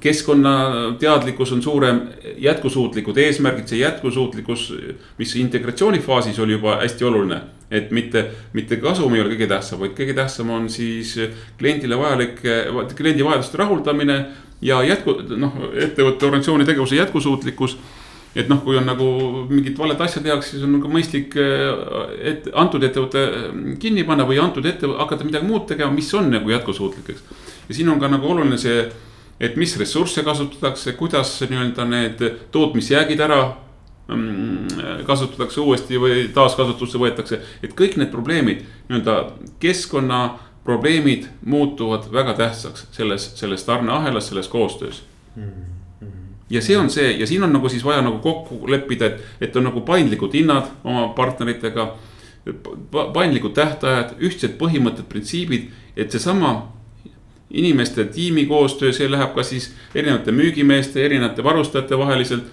[0.00, 2.00] keskkonnateadlikkus on suurem,
[2.42, 4.72] jätkusuutlikud eesmärgid, see jätkusuutlikkus,
[5.18, 7.40] mis integratsioonifaasis oli juba hästi oluline.
[7.70, 11.10] et mitte, mitte kasum ei ole kõige tähtsam, vaid kõige tähtsam on siis
[11.58, 12.38] kliendile vajalik,
[12.96, 14.14] kliendi vajaduste rahuldamine
[14.64, 17.76] ja jätku, noh, ettevõtte organisatsiooni tegevuse jätkusuutlikkus
[18.36, 19.08] et noh, kui on nagu
[19.50, 21.36] mingit valet asja tehakse, siis on nagu mõistlik,
[22.18, 23.26] et antud ettevõte
[23.82, 27.44] kinni panna või antud ette hakata midagi muud tegema, mis on nagu jätkusuutlik, eks.
[27.68, 28.86] ja siin on ka nagu oluline see
[29.40, 32.24] et mis ressursse kasutatakse, kuidas nii-öelda need
[32.54, 33.40] tootmisjäägid ära
[34.08, 39.18] mm, kasutatakse uuesti või taaskasutusse võetakse, et kõik need probleemid, nii-öelda
[39.62, 40.22] keskkonna
[40.64, 45.04] probleemid muutuvad väga tähtsaks selles, selles tarneahelas, selles koostöös
[46.50, 49.56] ja see on see ja siin on nagu siis vaja nagu kokku leppida, et, et
[49.56, 51.94] on nagu paindlikud hinnad oma partneritega.
[53.12, 55.66] paindlikud tähtajad, ühtsed põhimõtted, printsiibid,
[55.96, 56.72] et seesama
[57.50, 62.44] inimeste tiimi koostöö, see läheb ka siis erinevate müügimeeste, erinevate varustajate vaheliselt.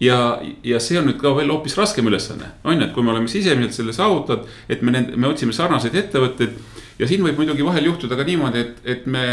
[0.00, 3.12] ja, ja see on nüüd ka veel hoopis raskem ülesanne, on ju, et kui me
[3.12, 6.58] oleme sisemiselt selle saavutanud, et me need, me otsime sarnaseid ettevõtteid.
[6.98, 9.24] ja siin võib muidugi vahel juhtuda ka niimoodi, et, et me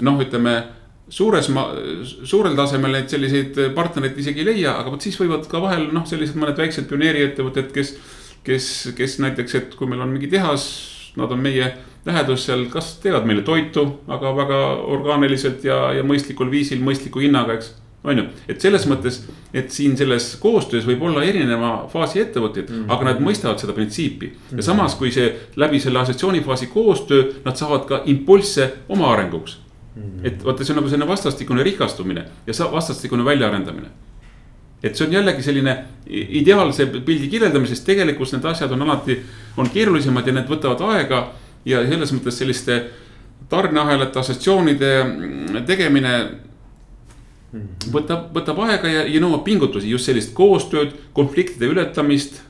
[0.00, 0.54] noh, ütleme
[1.08, 1.48] suures,
[2.24, 6.06] suurel tasemel neid selliseid partnereid isegi ei leia, aga vot siis võivad ka vahel noh,
[6.08, 7.96] sellised mõned väiksed pioneeriettevõtted, kes.
[8.42, 8.68] kes,
[8.98, 10.64] kes näiteks, et kui meil on mingi tehas,
[11.14, 11.68] nad on meie
[12.06, 14.58] lähedus seal, kas teevad meile toitu, aga väga
[14.94, 17.72] orgaaniliselt ja, ja mõistlikul viisil, mõistliku hinnaga, eks.
[18.04, 19.20] on ju, et selles mõttes,
[19.54, 22.94] et siin selles koostöös võib olla erineva faasi ettevõtteid mm, -hmm.
[22.94, 24.38] aga nad mõistavad seda printsiipi mm.
[24.50, 24.56] -hmm.
[24.56, 29.58] ja samas, kui see läbi selle assotsiatsioonifaasi koostöö, nad saavad ka impulsse oma arenguks
[29.94, 30.02] mm.
[30.02, 30.26] -hmm.
[30.26, 33.88] et vaata, see on nagu selline vastastikune rikastumine ja vastastikune väljaarendamine
[34.82, 35.76] et see on jällegi selline
[36.06, 39.18] ideaalse pildi kirjeldamine, sest tegelikkus need asjad on alati,
[39.56, 41.22] on keerulisemad ja need võtavad aega.
[41.64, 42.78] Ja selles mõttes selliste
[43.48, 44.92] tarneahelate assotsiatsioonide
[45.66, 46.12] tegemine
[47.92, 52.40] võtab, võtab aega ja, ja nõuab pingutusi, just sellist koostööd, konfliktide ületamist,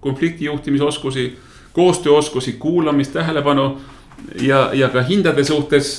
[0.00, 1.30] konflikti juhtimisoskusi,
[1.76, 3.70] koostööoskusi, kuulamist, tähelepanu
[4.42, 5.96] ja, ja ka hindade suhtes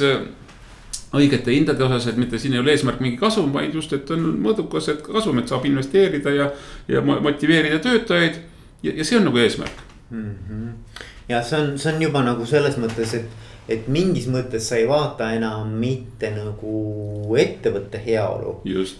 [1.15, 4.27] õigete hindade osas, et mitte siin ei ole eesmärk mingi kasum, vaid just, et on
[4.43, 6.49] mõõdukas, et kasum, et saab investeerida ja,
[6.91, 8.41] ja motiveerida töötajaid.
[8.83, 10.35] ja, ja see on nagu eesmärk mm.
[10.49, 10.88] -hmm.
[11.29, 13.37] Ja see on, see on juba nagu selles mõttes, et
[13.69, 18.55] et mingis mõttes sa ei vaata enam mitte nagu ettevõtte heaolu.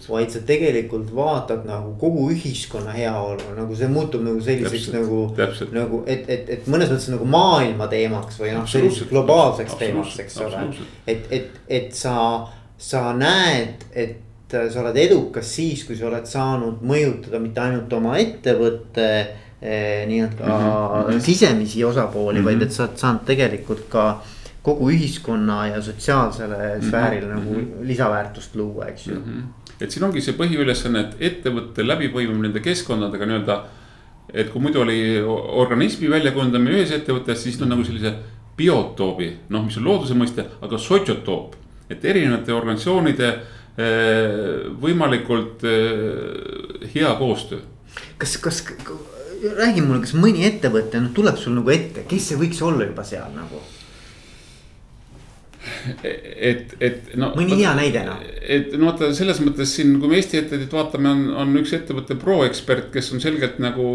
[0.08, 5.24] vaid sa tegelikult vaatad nagu kogu ühiskonna heaolu, nagu see muutub nagu selliseks nagu.
[5.74, 10.40] nagu, et, et, et mõnes mõttes nagu maailma teemaks või noh, selliseks globaalseks teemaks, eks
[10.46, 10.64] ole.
[11.06, 12.16] et, et, et sa,
[12.78, 14.18] sa näed, et
[14.50, 19.10] sa oled edukas siis, kui sa oled saanud mõjutada mitte ainult oma ettevõtte
[19.60, 21.20] nii-öelda mm -hmm.
[21.20, 22.46] sisemisi osapooli mm, -hmm.
[22.46, 24.22] vaid et sa oled saanud tegelikult ka
[24.62, 26.88] kogu ühiskonna ja sotsiaalsele mm -hmm.
[26.88, 27.86] sfäärile nagu mm -hmm.
[27.86, 29.22] lisaväärtust luua, eks ju mm.
[29.24, 29.82] -hmm.
[29.84, 33.64] et siin ongi see põhiülesanne, et ettevõtte läbipõimimine nende keskkondadega nii-öelda.
[34.32, 35.22] et kui muidu oli
[35.62, 38.14] organismi väljakujundamine ühes ettevõttes, siis on nagu sellise
[38.56, 41.54] biotoobi, noh, mis on looduse mõiste, aga sotsiotoop.
[41.90, 47.58] et erinevate organisatsioonide eh, võimalikult eh, hea koostöö.
[48.18, 48.62] kas, kas,
[49.40, 53.04] räägi mulle, kas mõni ettevõte, noh, tuleb sul nagu ette, kes see võiks olla juba
[53.06, 53.60] seal nagu?
[56.04, 57.30] et, et no.
[57.36, 58.20] mõni hea näide noh.
[58.24, 62.16] et no vaata selles mõttes siin, kui me Eesti ettevõtteid vaatame, on, on üks ettevõte
[62.20, 63.86] ProExpert, kes on selgelt nagu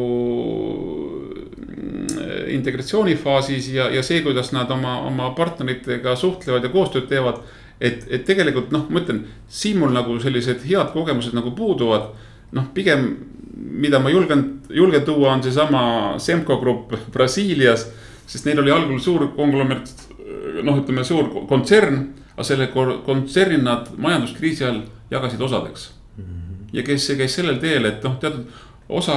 [1.58, 2.22] mm,
[2.54, 7.42] integratsioonifaasis ja, ja see, kuidas nad oma, oma partneritega suhtlevad ja koostööd teevad.
[7.80, 12.14] et, et tegelikult noh, ma ütlen, siin mul nagu sellised head kogemused nagu puuduvad.
[12.56, 13.10] noh, pigem,
[13.56, 17.88] mida ma julgen, julgen tuua, on seesama Semco Grupp Brasiilias.
[18.28, 19.92] sest neil oli algul suur konglomeraat
[20.64, 22.00] noh, ütleme suur kontsern,
[22.34, 22.68] aga selle
[23.06, 24.82] kontserni nad majanduskriisi ajal
[25.12, 26.24] jagasid osadeks mm.
[26.24, 26.70] -hmm.
[26.74, 28.48] ja kes käis sellel teel, et noh, teatud
[28.90, 29.16] osa,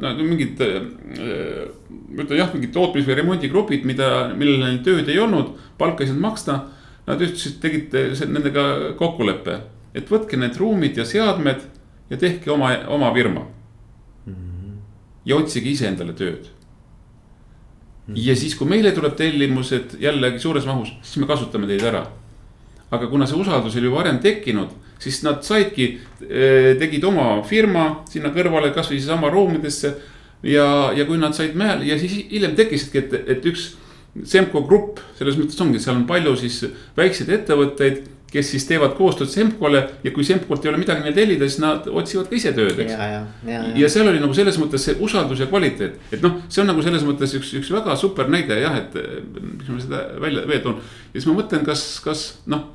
[0.00, 6.04] no mingid, ütleme jah, mingid tootmis- või remondigrupid, mida, millel neil tööd ei olnud, palka
[6.04, 6.60] ei saanud maksta.
[7.06, 7.94] Nad ütlesid, tegid
[8.30, 9.56] nendega kokkuleppe,
[9.96, 11.64] et võtke need ruumid ja seadmed
[12.10, 13.40] ja tehke oma, oma firma
[14.26, 14.34] mm.
[14.34, 14.78] -hmm.
[15.24, 16.50] ja otsige ise endale tööd
[18.14, 22.06] ja siis, kui meile tuleb tellimused jällegi suures mahus, siis me kasutame teid ära.
[22.90, 28.02] aga kuna see usaldus oli juba varem tekkinud, siis nad saidki, eh, tegid oma firma
[28.10, 29.94] sinna kõrvale, kasvõi seesama ruumidesse.
[30.42, 33.76] ja, ja kui nad said mäel ja siis hiljem tekkisidki, et, et üks
[34.26, 36.64] Semco Grupp, selles mõttes ongi, seal on palju siis
[36.98, 41.48] väikseid ettevõtteid kes siis teevad koostööd Semcole ja kui Semcolt ei ole midagi neil tellida,
[41.50, 42.92] siis nad otsivad ka ise tööd, eks.
[42.94, 43.08] Ja,
[43.48, 46.70] ja, ja, seal oli nagu selles mõttes see usaldus ja kvaliteet, et noh, see on
[46.70, 48.94] nagu selles mõttes üks, üks väga super näide jah, et
[49.34, 50.78] miks ma seda välja veel toon.
[51.10, 52.68] ja siis ma mõtlen, kas, kas noh,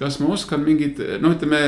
[0.00, 1.60] kas ma oskan mingeid noh, ütleme.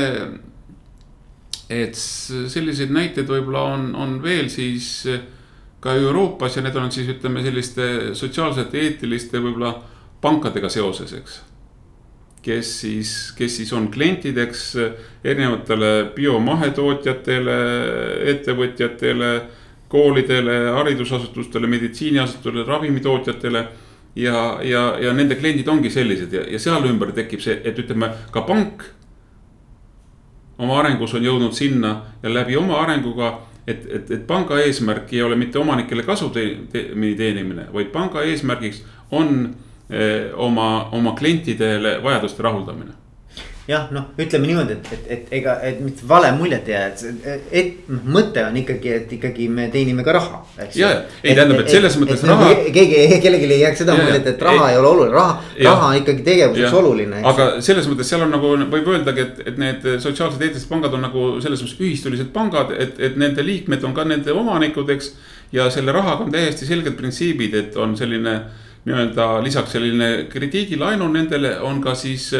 [1.73, 5.07] et selliseid näiteid võib-olla on, on veel siis
[5.83, 9.73] ka Euroopas ja need on siis ütleme selliste sotsiaalsete, eetiliste võib-olla
[10.23, 11.41] pankadega seoses, eks
[12.43, 14.63] kes siis, kes siis on klientideks
[15.23, 17.55] erinevatele biomahetootjatele,
[18.33, 19.29] ettevõtjatele,
[19.87, 23.67] koolidele, haridusasutustele, meditsiiniasutustele, ravimitootjatele.
[24.15, 28.11] ja, ja, ja nende kliendid ongi sellised ja, ja seal ümber tekib see, et ütleme
[28.31, 28.83] ka pank.
[30.57, 33.31] oma arengus on jõudnud sinna ja läbi oma arenguga,
[33.67, 39.53] et, et, et panga eesmärk ei ole mitte omanikele kasu teenimine, vaid panga eesmärgiks on
[39.89, 42.93] Eh, oma, oma klientidele vajaduste rahuldamine
[43.67, 46.87] jah, noh, ütleme niimoodi, et, et, et ega, et mitte vale muljet ei jää,
[47.31, 50.39] et, et mõte on ikkagi, et ikkagi me teenime ka raha.
[50.57, 50.89] ja, ja,
[51.23, 52.49] ei tähendab, et selles et, mõttes et, raha.
[52.75, 55.37] keegi, kellelgi ei jääks seda muljet, et raha ei, ei ole oluline, raha,
[55.69, 57.21] raha on ikkagi tegevuseks oluline.
[57.31, 61.07] aga selles mõttes seal on nagu võib öeldagi, et, et need sotsiaalsed eetilised pangad on
[61.07, 65.13] nagu selles mõttes ühistulised pangad, et, et nende liikmed on ka nende omanikud, eks.
[65.55, 68.35] ja selle rahaga on täiesti selged printsiibid, et on selline
[68.83, 72.33] nii-öelda lisaks selline krediidilaenu nendele on ka siis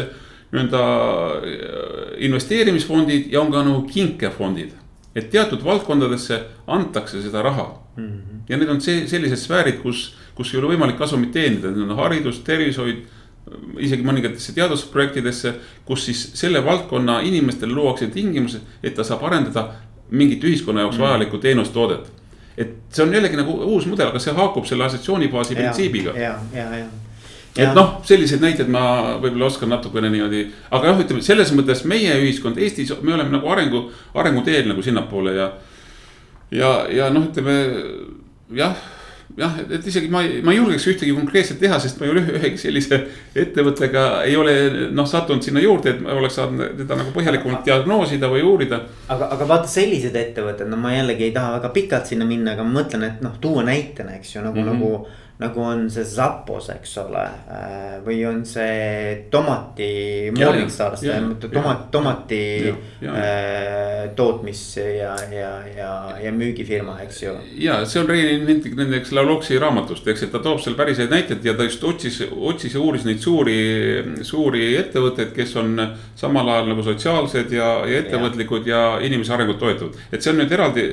[0.54, 4.72] nii-öelda äh, investeerimisfondid ja on ka nagu kinkefondid.
[5.14, 8.04] et teatud valdkondadesse antakse seda raha mm.
[8.04, 8.40] -hmm.
[8.48, 11.96] ja need on see sellised sfäärid, kus, kus ei ole võimalik kasumit teenida, need on
[11.96, 13.04] haridus, tervishoid
[13.78, 19.68] isegi mõningatesse teadusprojektidesse, kus siis selle valdkonna inimestele luuakse tingimused, et ta saab arendada
[20.10, 21.04] mingit ühiskonna jaoks mhm.
[21.04, 22.10] vajalikku teenust, toodet
[22.56, 26.14] et see on jällegi nagu uus mudel, aga see haakub selle assotsiatsioonifaasi printsiibiga.
[26.18, 26.86] ja, ja, ja,
[27.56, 28.84] et noh, selliseid näiteid ma
[29.22, 33.52] võib-olla oskan natukene niimoodi, aga jah, ütleme selles mõttes meie ühiskond Eestis, me oleme nagu
[33.52, 35.52] arengu, arenguteel nagu sinnapoole ja.
[36.50, 37.58] ja, ja noh, ütleme
[38.54, 38.76] jah
[39.38, 42.22] jah, et isegi ma ei, ma ei julgeks ühtegi konkreetset teha, sest ma ei ole
[42.36, 43.00] ühegi sellise
[43.40, 44.54] ettevõttega ei ole
[44.94, 48.82] noh, sattunud sinna juurde, et ma oleks saanud teda nagu põhjalikumalt diagnoosida või uurida.
[49.08, 52.66] aga, aga vaata sellised ettevõtted, no ma jällegi ei taha väga pikalt sinna minna, aga
[52.66, 54.78] ma mõtlen, et noh, tuua näitena, eks ju, nagu mm, -hmm.
[54.78, 60.94] nagu nagu on see Zappos, eks ole, äh, või on see tomati Morningstar,
[61.50, 62.42] tomat, tomati.
[63.04, 67.32] Äh, tootmis ja, ja, ja, ja müügifirma, eks ju.
[67.64, 71.44] ja see on Rein näiteks Lauloksi raamatust, eks, et ta toob seal päris häid näiteid
[71.46, 73.58] ja ta just otsis, otsis ja uuris neid suuri,
[74.22, 75.74] suuri ettevõtteid, kes on
[76.20, 80.42] samal ajal nagu sotsiaalsed ja, ja ettevõtlikud ja, ja inimese arengut toetavad, et see on
[80.42, 80.88] nüüd eraldi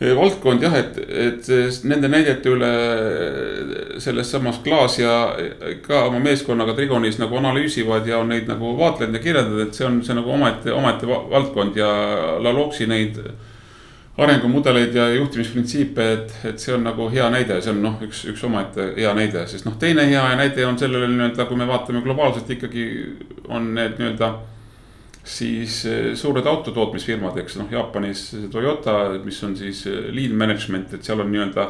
[0.00, 1.46] valdkond jah, et, et
[1.88, 2.70] nende näidete üle
[4.02, 5.14] selles samas Klaas ja
[5.86, 9.86] ka oma meeskonnaga Trigonis nagu analüüsivad ja on neid nagu vaatlenud ja kirjeldanud, et see
[9.88, 11.88] on see nagu omaette, omaette valdkond ja
[12.44, 13.22] Laloksi neid
[14.16, 18.44] arengumudeleid ja juhtimisprintsiipe, et, et see on nagu hea näide, see on noh, üks, üks
[18.48, 22.52] omaette hea näide, sest noh, teine hea näide on sellele nii-öelda, kui me vaatame globaalselt
[22.56, 22.86] ikkagi
[23.48, 24.30] on need nii-öelda
[25.26, 31.06] siis eh, suured autotootmisfirmad, eks noh, Jaapanis Toyota, mis on siis eh, lean management, et
[31.06, 31.68] seal on nii-öelda.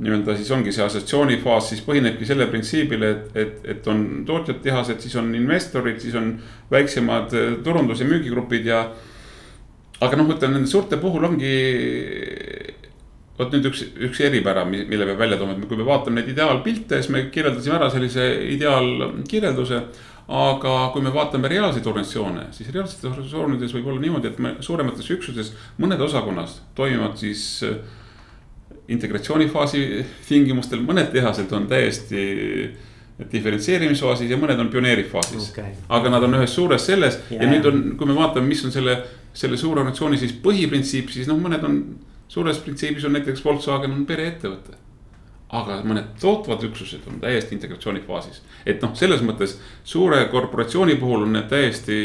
[0.00, 4.62] nii-öelda siis ongi see assotsiatsiooni faas, siis põhinebki selle printsiibile, et, et, et on tootjad,
[4.64, 6.32] tehased, siis on investorid, siis on
[6.72, 8.84] väiksemad eh, turundus- ja müügigrupid ja.
[10.00, 11.54] aga noh, ma ütlen nende suurte puhul ongi
[13.40, 16.98] vot nüüd üks, üks eripära, mille peab välja tooma, et kui me vaatame neid ideaalpilte,
[17.00, 18.26] siis me kirjeldasime ära sellise
[18.56, 19.84] ideaalkirjelduse
[20.30, 25.08] aga kui me vaatame reaalseid organisatsioone, siis reaalsetes organisatsioonides võib olla niimoodi, et me suuremates
[25.10, 25.50] üksuses
[25.82, 27.80] mõned osakonnad toimivad siis äh,
[28.94, 29.82] integratsioonifaasi
[30.28, 32.22] tingimustel, mõned tehased on täiesti
[33.30, 35.74] diferentseerimisfaasis ja mõned on pioneerifaasis okay..
[35.92, 37.42] aga nad on ühes suures selles yeah.
[37.42, 38.96] ja nüüd on, kui me vaatame, mis on selle,
[39.36, 41.82] selle suure organisatsiooni siis põhiprintsiip, siis noh, mõned on.
[42.30, 44.78] suures printsiibis on näiteks Volkswagen on pereettevõte
[45.56, 48.42] aga mõned tootvad üksused on täiesti integratsioonifaasis.
[48.66, 51.96] et noh, selles mõttes suure korporatsiooni puhul on need täiesti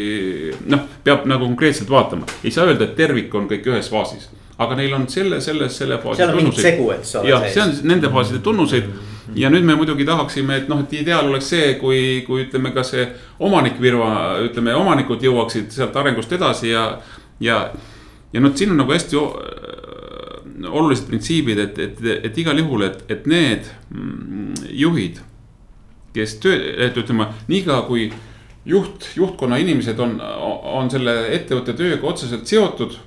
[0.65, 4.29] noh, peab nagu konkreetselt vaatama, ei saa öelda, et tervik on kõik ühes faasis.
[4.57, 6.23] aga neil on selle, selles, selle faasi.
[7.21, 7.29] ole.
[7.29, 8.89] jah, see on nende faaside tunnuseid
[9.35, 12.83] ja nüüd me muidugi tahaksime, et noh, et ideaal oleks see, kui, kui ütleme, ka
[12.87, 13.05] see
[13.45, 14.09] omanikvirva,
[14.45, 16.87] ütleme, omanikud jõuaksid sealt arengust edasi ja,
[17.39, 17.67] ja.
[18.33, 19.21] ja noh, siin on nagu hästi
[20.68, 25.20] olulised printsiibid, et, et, et igal juhul, et, et need mm, juhid,
[26.16, 26.55] kes töö,
[26.86, 28.09] et ütleme, niikaua kui
[28.66, 30.18] juht, juhtkonna inimesed on,
[30.80, 32.97] on selle ettevõtte tööga otseselt seotud.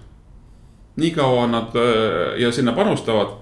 [0.99, 1.77] niikaua nad
[2.39, 3.37] ja sinna panustavad,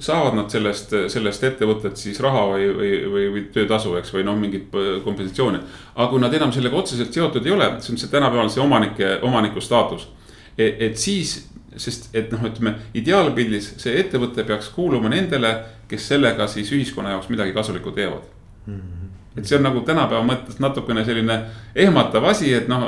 [0.00, 4.38] saavad nad sellest, sellest ettevõtet siis raha või, või, või, või töötasu, eks, või noh,
[4.38, 4.70] mingit
[5.04, 5.58] kompensatsiooni.
[5.94, 9.18] aga kui nad enam sellega otseselt seotud ei ole, see on see tänapäeval see omanike,
[9.22, 10.08] omaniku staatus.
[10.56, 15.54] et, et siis sest et noh, ütleme ideaalpildis see ettevõte peaks kuuluma nendele,
[15.88, 18.26] kes sellega siis ühiskonna jaoks midagi kasulikku teevad
[18.66, 18.74] mm.
[18.74, 19.38] -hmm.
[19.38, 21.40] et see on nagu tänapäeva mõttes natukene selline
[21.74, 22.86] ehmatav asi, et noh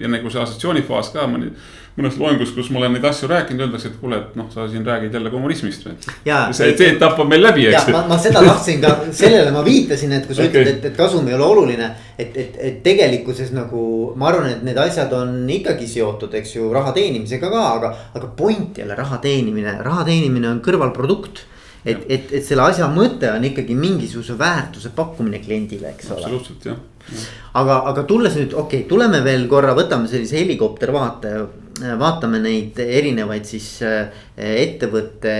[0.00, 1.52] ja nagu see assotsiatsioonifaas ka mõni
[1.96, 4.84] mõnes loengus, kus ma olen neid asju rääkinud, öeldakse, et kuule, et noh, sa siin
[4.84, 5.94] räägid jälle kommunismist või.
[6.04, 7.88] see, see etapp on meil läbi, eks.
[7.94, 10.52] ma, ma seda tahtsin ka, sellele ma viitasin, et kui sa okay.
[10.52, 11.90] ütled, et, et kasum ei ole oluline.
[12.18, 16.70] et, et, et tegelikkuses nagu ma arvan, et need asjad on ikkagi seotud, eks ju,
[16.72, 21.46] raha teenimisega ka, aga, aga point ei ole raha teenimine, raha teenimine on kõrvalprodukt
[21.86, 26.24] et, et, et selle asja mõte on ikkagi mingisuguse väärtuse pakkumine kliendile, eks ole.
[26.24, 26.80] absoluutselt jah
[27.12, 27.28] ja..
[27.60, 31.36] aga, aga tulles nüüd, okei okay,, tuleme veel korra, võtame sellise helikoptervaate
[31.80, 35.34] vaatame neid erinevaid siis äh, ettevõtte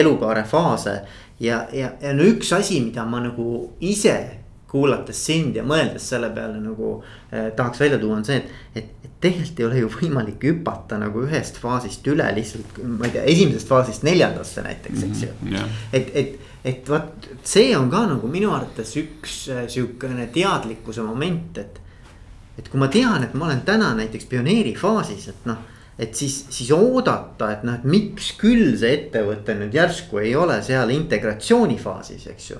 [0.00, 1.00] elukaare faase.
[1.40, 6.30] ja, ja, ja no üks asi, mida ma nagu ise kuulates sind ja mõeldes selle
[6.32, 9.90] peale nagu eh, tahaks välja tuua, on see, et, et, et tegelikult ei ole ju
[9.98, 15.26] võimalik hüpata nagu ühest faasist üle lihtsalt, ma ei tea, esimesest faasist neljandasse näiteks, eks
[15.26, 15.52] ju mm.
[15.52, 21.04] -hmm, et, et, et vot see on ka nagu minu arvates üks äh, sihukene teadlikkuse
[21.04, 21.81] moment, et.
[22.62, 26.38] Et kui ma tean, et ma olen täna näiteks pioneeri faasis, et noh et siis,
[26.50, 32.26] siis oodata, et noh, et miks küll see ettevõte nüüd järsku ei ole seal integratsioonifaasis,
[32.32, 32.58] eks ju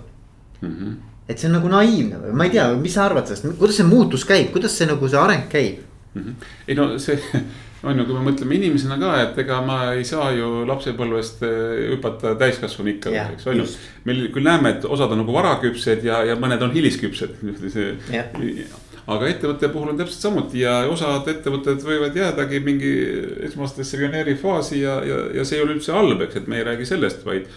[0.60, 0.68] mm.
[0.68, 0.94] -hmm.
[1.28, 3.88] et see on nagu naiivne või ma ei tea, mis sa arvad sellest, kuidas see
[3.88, 5.80] muutus käib, kuidas see nagu see areng käib
[6.14, 6.22] mm?
[6.22, 6.48] -hmm.
[6.68, 7.18] ei no see
[7.82, 11.88] on ju, kui me mõtleme inimesena ka, et ega ma ei saa ju lapsepõlvest eh,
[11.94, 13.66] hüpata täiskasvanu ikka, eks on ju.
[14.04, 17.42] meil küll näeme, et osad on nagu varaküpsed ja, ja mõned on hilisküpsed.
[19.10, 22.92] aga ettevõtte puhul on täpselt samuti ja osad ettevõtted võivad jäädagi mingi
[23.48, 26.86] esmastesse pioneerifaasi ja, ja, ja see ei ole üldse halb, eks, et me ei räägi
[26.92, 27.50] sellest, vaid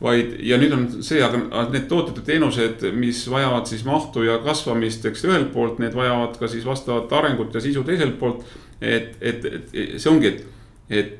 [0.00, 4.38] vaid ja nüüd on see, aga need tooted ja teenused, mis vajavad siis mahtu ja
[4.44, 8.46] kasvamist, eks ühelt poolt, need vajavad ka siis vastavat arengut ja sisu teiselt poolt.
[8.80, 10.46] et, et, et see ongi, et,
[10.88, 11.18] et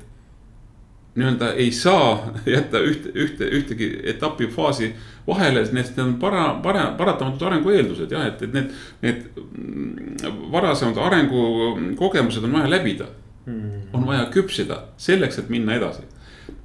[1.20, 4.92] nii-öelda ei saa jätta ühte, ühte, ühtegi etapi faasi
[5.26, 8.72] vahele, need, need on para-, para-, paratamatud arengu eeldused jah, et, et need,
[9.04, 13.10] need varasemad arengukogemused on vaja läbida
[13.46, 13.92] mm..
[13.96, 16.04] on vaja küpsida selleks, et minna edasi.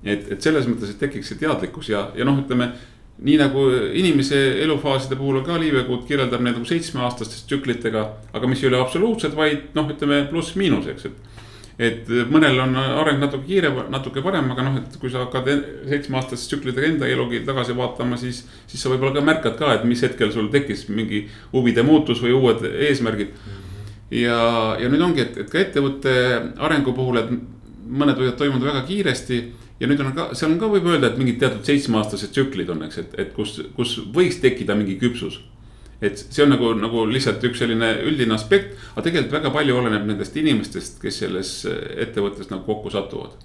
[0.03, 2.71] et, et selles mõttes, et tekiks see teadlikkus ja, ja noh, ütleme
[3.25, 3.61] nii nagu
[3.95, 8.03] inimese elufaaside puhul on ka Liivekuud kirjeldab need nagu seitsmeaastastest tsüklitega,
[8.35, 11.34] aga mis ei ole absoluutsed, vaid noh, ütleme pluss-miinus, eks, et
[11.79, 15.49] et mõnel on areng natuke kiire, natuke parem, aga noh, et kui sa hakkad
[15.89, 18.45] seitsmeaastase tsüklidega enda elugi tagasi vaatama, siis.
[18.67, 22.35] siis sa võib-olla ka märkad ka, et mis hetkel sul tekkis mingi huvide muutus või
[22.37, 23.35] uued eesmärgid.
[24.11, 24.39] ja,
[24.79, 26.15] ja nüüd ongi, et, et ka ettevõtte
[26.63, 27.35] arengu puhul, et
[27.85, 29.41] mõned võivad toimuda väga kiiresti.
[29.79, 32.85] ja nüüd on ka, seal on ka võib öelda, et mingid teatud seitsmeaastased tsüklid on,
[32.87, 35.41] eks, et, et kus, kus võiks tekkida mingi küpsus
[36.01, 40.07] et see on nagu, nagu lihtsalt üks selline üldine aspekt, aga tegelikult väga palju oleneb
[40.09, 43.37] nendest inimestest, kes selles ettevõttes nagu kokku satuvad.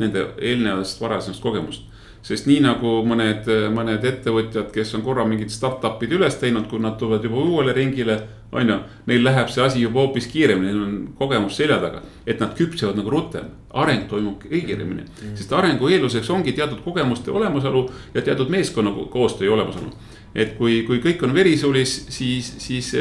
[0.00, 1.86] Nende eelnevast varasemast kogemust
[2.26, 6.96] sest nii nagu mõned, mõned ettevõtjad, kes on korra mingid startup'id üles teinud, kui nad
[6.98, 8.18] tulevad juba uuele ringile.
[8.52, 8.74] on ju,
[9.06, 12.96] neil läheb see asi juba hoopis kiiremini, neil on kogemus selja taga, et nad küpsevad
[12.96, 13.50] nagu rutem.
[13.70, 19.52] areng toimub kiiremini mm., sest arengu eelduseks ongi teatud kogemuste olemasolu ja teatud meeskonna koostöö
[19.52, 19.90] olemasolu
[20.36, 22.92] et kui, kui kõik on verisulis, siis, siis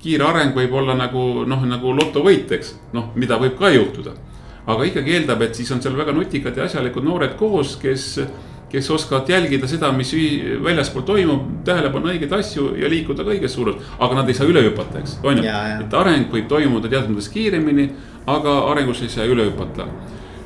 [0.00, 4.16] kiire areng võib olla nagu noh, nagu lotovõit, eks, noh, mida võib ka juhtuda.
[4.70, 8.04] aga ikkagi eeldab, et siis on seal väga nutikad ja asjalikud noored koos, kes,
[8.70, 10.12] kes oskavad jälgida seda, mis
[10.62, 13.80] väljaspool toimub, tähele panna õigeid asju ja liikuda ka õiges suunas.
[13.98, 15.48] aga nad ei saa üle hüpata, eks, on ju,
[15.84, 17.90] et areng võib toimuda teatud mõttes kiiremini,
[18.26, 19.88] aga arengus ei saa üle hüpata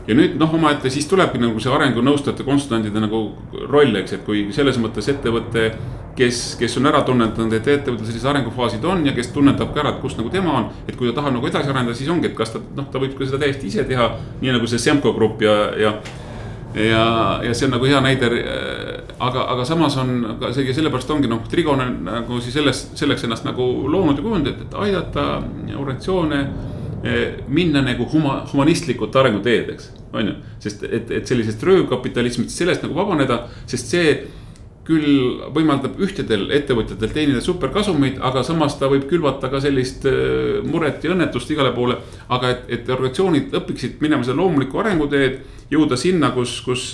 [0.06, 3.26] ja nüüd noh, omaette siis tulebki nagu see arengunõustajate, konsultantide nagu
[3.70, 5.70] roll, eks, et kui selles mõttes ettevõte.
[6.16, 9.94] Kes, kes on ära tunnetanud, et ettevõttel sellised arengufaasid on ja kes tunnetab ka ära,
[9.94, 10.68] et kus nagu tema on.
[10.88, 13.16] et kui ta tahab nagu edasi arendada, siis ongi, et kas ta noh, ta võib
[13.18, 14.10] ka seda täiesti ise teha,
[14.42, 15.94] nii nagu see Semco Grupp ja, ja.
[16.74, 17.06] ja,
[17.44, 18.30] ja see on nagu hea näide
[19.18, 23.26] aga, aga samas on ka see, sellepärast ongi noh, Trigon on nagu siis selles, selleks
[23.26, 25.28] ennast nagu loonud ja kujundanud, et, aidata
[25.74, 26.44] organisatsioone
[27.04, 30.34] Eh, minna nagu huma-, humanistlikult arenguteed, eks, on ju.
[30.64, 34.14] sest et, et sellisest röövkapitalismist, sellest nagu vabaneda, sest see
[34.84, 41.04] küll võimaldab ühtedel ettevõtjatel teenida superkasumeid, aga samas ta võib külvata ka sellist eh, muret
[41.04, 41.96] ja õnnetust igale poole.
[42.28, 45.40] aga et, et organisatsioonid õpiksid minema seda loomulikku arenguteed,
[45.72, 46.84] jõuda sinna, kus, kus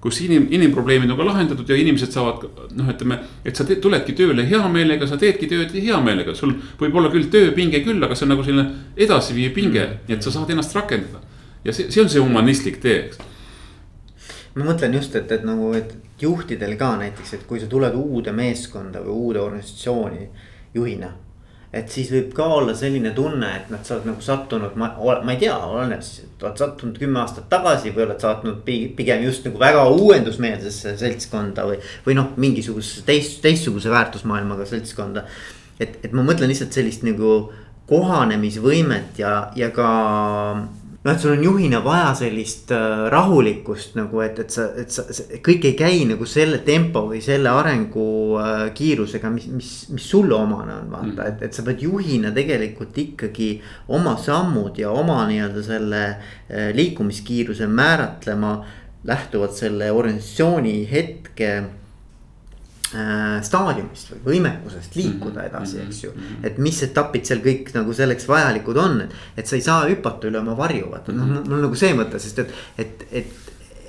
[0.00, 4.14] kus inim, inimprobleemid on ka lahendatud ja inimesed saavad noh, ütleme, et sa teed, tuledki
[4.16, 8.16] tööle hea meelega, sa teedki tööd hea meelega, sul võib olla küll tööpinge küll, aga
[8.16, 11.20] see on nagu selline edasiviiv pinge, nii et sa saad ennast rakendada.
[11.64, 13.20] ja see, see on see humanistlik tee, eks.
[14.56, 15.92] ma mõtlen just, et, et nagu, et
[16.22, 20.28] juhtidel ka näiteks, et kui sa tuled uude meeskonda või uude organisatsiooni
[20.74, 21.10] juhina
[21.70, 25.34] et siis võib ka olla selline tunne, et nad sa oled nagu sattunud, ma, ma
[25.34, 29.46] ei tea, oleneb siis, et oled sattunud kümme aastat tagasi või oled sattunud pigem just
[29.46, 35.24] nagu väga uuendusmeelsesse seltskonda või, või noh, mingisugusesse teist, teistsuguse väärtusmaailmaga seltskonda.
[35.78, 37.52] et, et ma mõtlen lihtsalt sellist nagu
[37.90, 39.86] kohanemisvõimet ja, ja ka
[41.04, 45.04] noh, et sul on juhina vaja sellist äh, rahulikkust nagu, et, et sa, et sa,
[45.46, 48.08] kõik ei käi nagu selle tempo või selle arengu
[48.40, 52.34] äh, kiirusega, mis, mis, mis sulle omane on, vaata mm., et, et sa pead juhina
[52.36, 53.50] tegelikult ikkagi
[53.96, 58.58] oma sammud ja oma nii-öelda selle äh, liikumiskiiruse määratlema
[59.08, 61.54] lähtuvalt selle organisatsiooni hetke
[62.90, 66.14] staadiumist või võimekusest liikuda mhm, edasi, eks ju.
[66.14, 66.40] Mhm.
[66.48, 69.04] et mis etapid seal kõik nagu selleks vajalikud on,
[69.36, 71.50] et, sa ei saa hüpata üle oma varju, vaata noh, mhm.
[71.50, 73.38] mul nagu see mõte, sest et, et, et.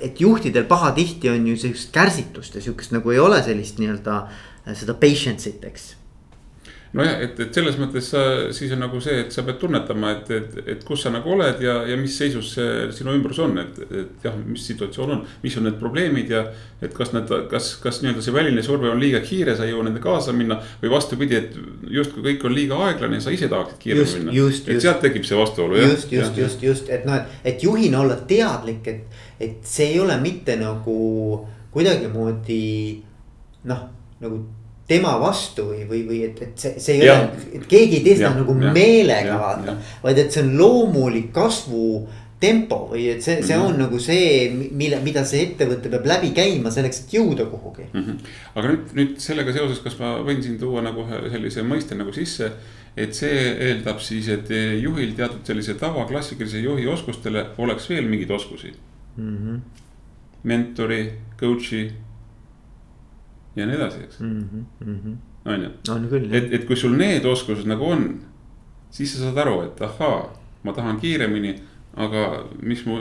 [0.02, 4.16] et juhtidel pahatihti on ju sihukest kärsitust ja sihukest nagu ei ole sellist nii-öelda
[4.78, 5.84] seda patience'it, eks
[6.96, 8.22] nojah, et, et selles mõttes sa,
[8.52, 11.62] siis on nagu see, et sa pead tunnetama, et, et, et kus sa nagu oled
[11.64, 15.22] ja, ja mis seisus see sinu ümbrus on, et, et jah, mis situatsioon on.
[15.42, 16.44] mis on need probleemid ja,
[16.84, 19.88] et kas need, kas, kas nii-öelda see väline surve on liiga kiire, sa ei jõua
[19.88, 20.60] nende kaasa minna.
[20.82, 21.56] või vastupidi, et
[21.96, 24.48] justkui kõik on liiga aeglane ja sa ise tahaksid kiiremini minna.
[24.74, 25.80] et sealt tekib see vastuolu.
[25.80, 30.00] just, just, just, just, et noh, et, et juhina olla teadlik, et, et see ei
[30.02, 30.98] ole mitte nagu
[31.72, 32.64] kuidagimoodi
[33.70, 33.86] noh,
[34.20, 34.42] nagu
[34.92, 37.18] tema vastu või, või, või et, et see, see ei ja.
[37.18, 39.78] ole, et keegi ei tee seda nagu ja, meelega vaata.
[40.02, 41.86] vaid et see on loomulik kasvu
[42.42, 43.72] tempo või et see, see mm -hmm.
[43.72, 48.04] on nagu see, mille, mida see ettevõte peab läbi käima selleks, et jõuda kuhugi mm.
[48.04, 48.30] -hmm.
[48.54, 52.12] aga nüüd, nüüd sellega seoses, kas ma võin siin tuua nagu ühe sellise mõiste nagu
[52.12, 52.52] sisse.
[52.96, 53.36] et see
[53.66, 54.50] eeldab siis, et
[54.82, 58.72] juhil teatud sellise tavaklassikalise juhi oskustele oleks veel mingeid oskusi
[59.16, 59.36] mm.
[59.36, 59.60] -hmm.
[60.42, 61.86] mentori, coach'i
[63.56, 65.70] ja nii edasi, eks, Mhm, on ju.
[65.92, 66.28] on küll.
[66.34, 68.06] et, et kui sul need oskused nagu on,
[68.90, 70.30] siis sa saad aru, et ahaa,
[70.62, 71.56] ma tahan kiiremini
[71.96, 72.96] aga mis mu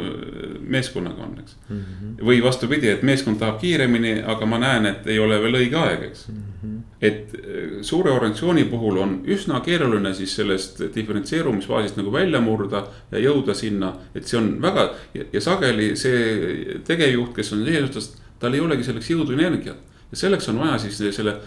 [0.67, 1.77] meeskonnaga on, eks mm.
[1.77, 2.25] -hmm.
[2.27, 6.03] või vastupidi, et meeskond tahab kiiremini, aga ma näen, et ei ole veel õige aeg,
[6.09, 6.41] eks mm.
[6.63, 6.79] -hmm.
[7.01, 13.19] et äh, suure organisatsiooni puhul on üsna keeruline siis sellest diferentseerumisfaasist nagu välja murda ja
[13.19, 18.53] jõuda sinna, et see on väga ja, ja sageli see tegevjuht, kes on eesotsas, tal
[18.53, 19.77] ei olegi selleks jõudu energiat.
[20.12, 21.38] Ja selleks on vaja siis selle,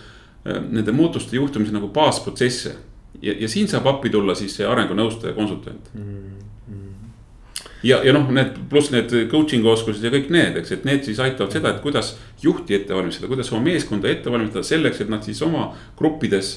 [0.47, 2.77] äh, nende muutuste juhtimise nagu baasprotsesse
[3.23, 6.09] ja, ja siin saab appi tulla siis see arengunõustaja, konsultant mm.
[6.09, 6.35] -hmm
[7.85, 11.21] ja, ja noh, need pluss need coaching'u oskused ja kõik need, eks, et need siis
[11.21, 15.25] aitavad seda, et kuidas juhti ette valmistada, kuidas oma meeskonda ette valmistada selleks, et nad
[15.27, 16.57] siis oma gruppides.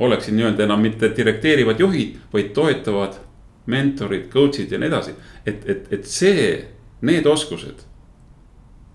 [0.00, 3.18] oleksid nii-öelda enam mitte direkteerivad juhid, vaid toetavad
[3.66, 5.12] mentorid, coach'id ja nii edasi.
[5.46, 6.46] et, et, et see,
[7.02, 7.82] need oskused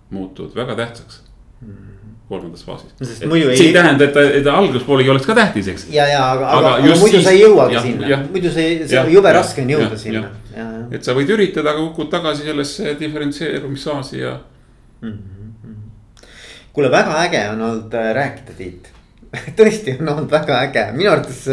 [0.10, 1.25] muutuvad väga tähtsaks
[2.30, 2.94] kolmandas faasis.
[2.98, 5.86] see ei, tähenda, et et alguspoolegi oleks ka tähtis, eks.
[5.94, 9.04] ja, ja aga, aga, aga muidu siis, sa ei jõuagi sinna, muidu see, see ja,
[9.14, 10.32] jube raske on jõuda ja, sinna.
[10.98, 14.36] et sa võid üritada, aga kukud tagasi sellesse diferentseerumisfaasi ja
[15.02, 15.12] mm.
[15.12, 15.76] -hmm.
[16.74, 18.90] kuule, väga äge on olnud äh, rääkida, Tiit
[19.60, 21.44] tõesti on olnud väga äge, minu arvates,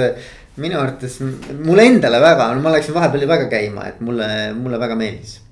[0.57, 4.97] minu arvates mulle endale väga, no ma läksin vahepeal väga käima, et mulle, mulle väga
[4.97, 5.43] meeldis.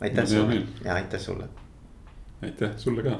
[0.00, 1.48] aitäh sulle ja aitäh sulle.
[2.42, 3.16] aitäh sulle ka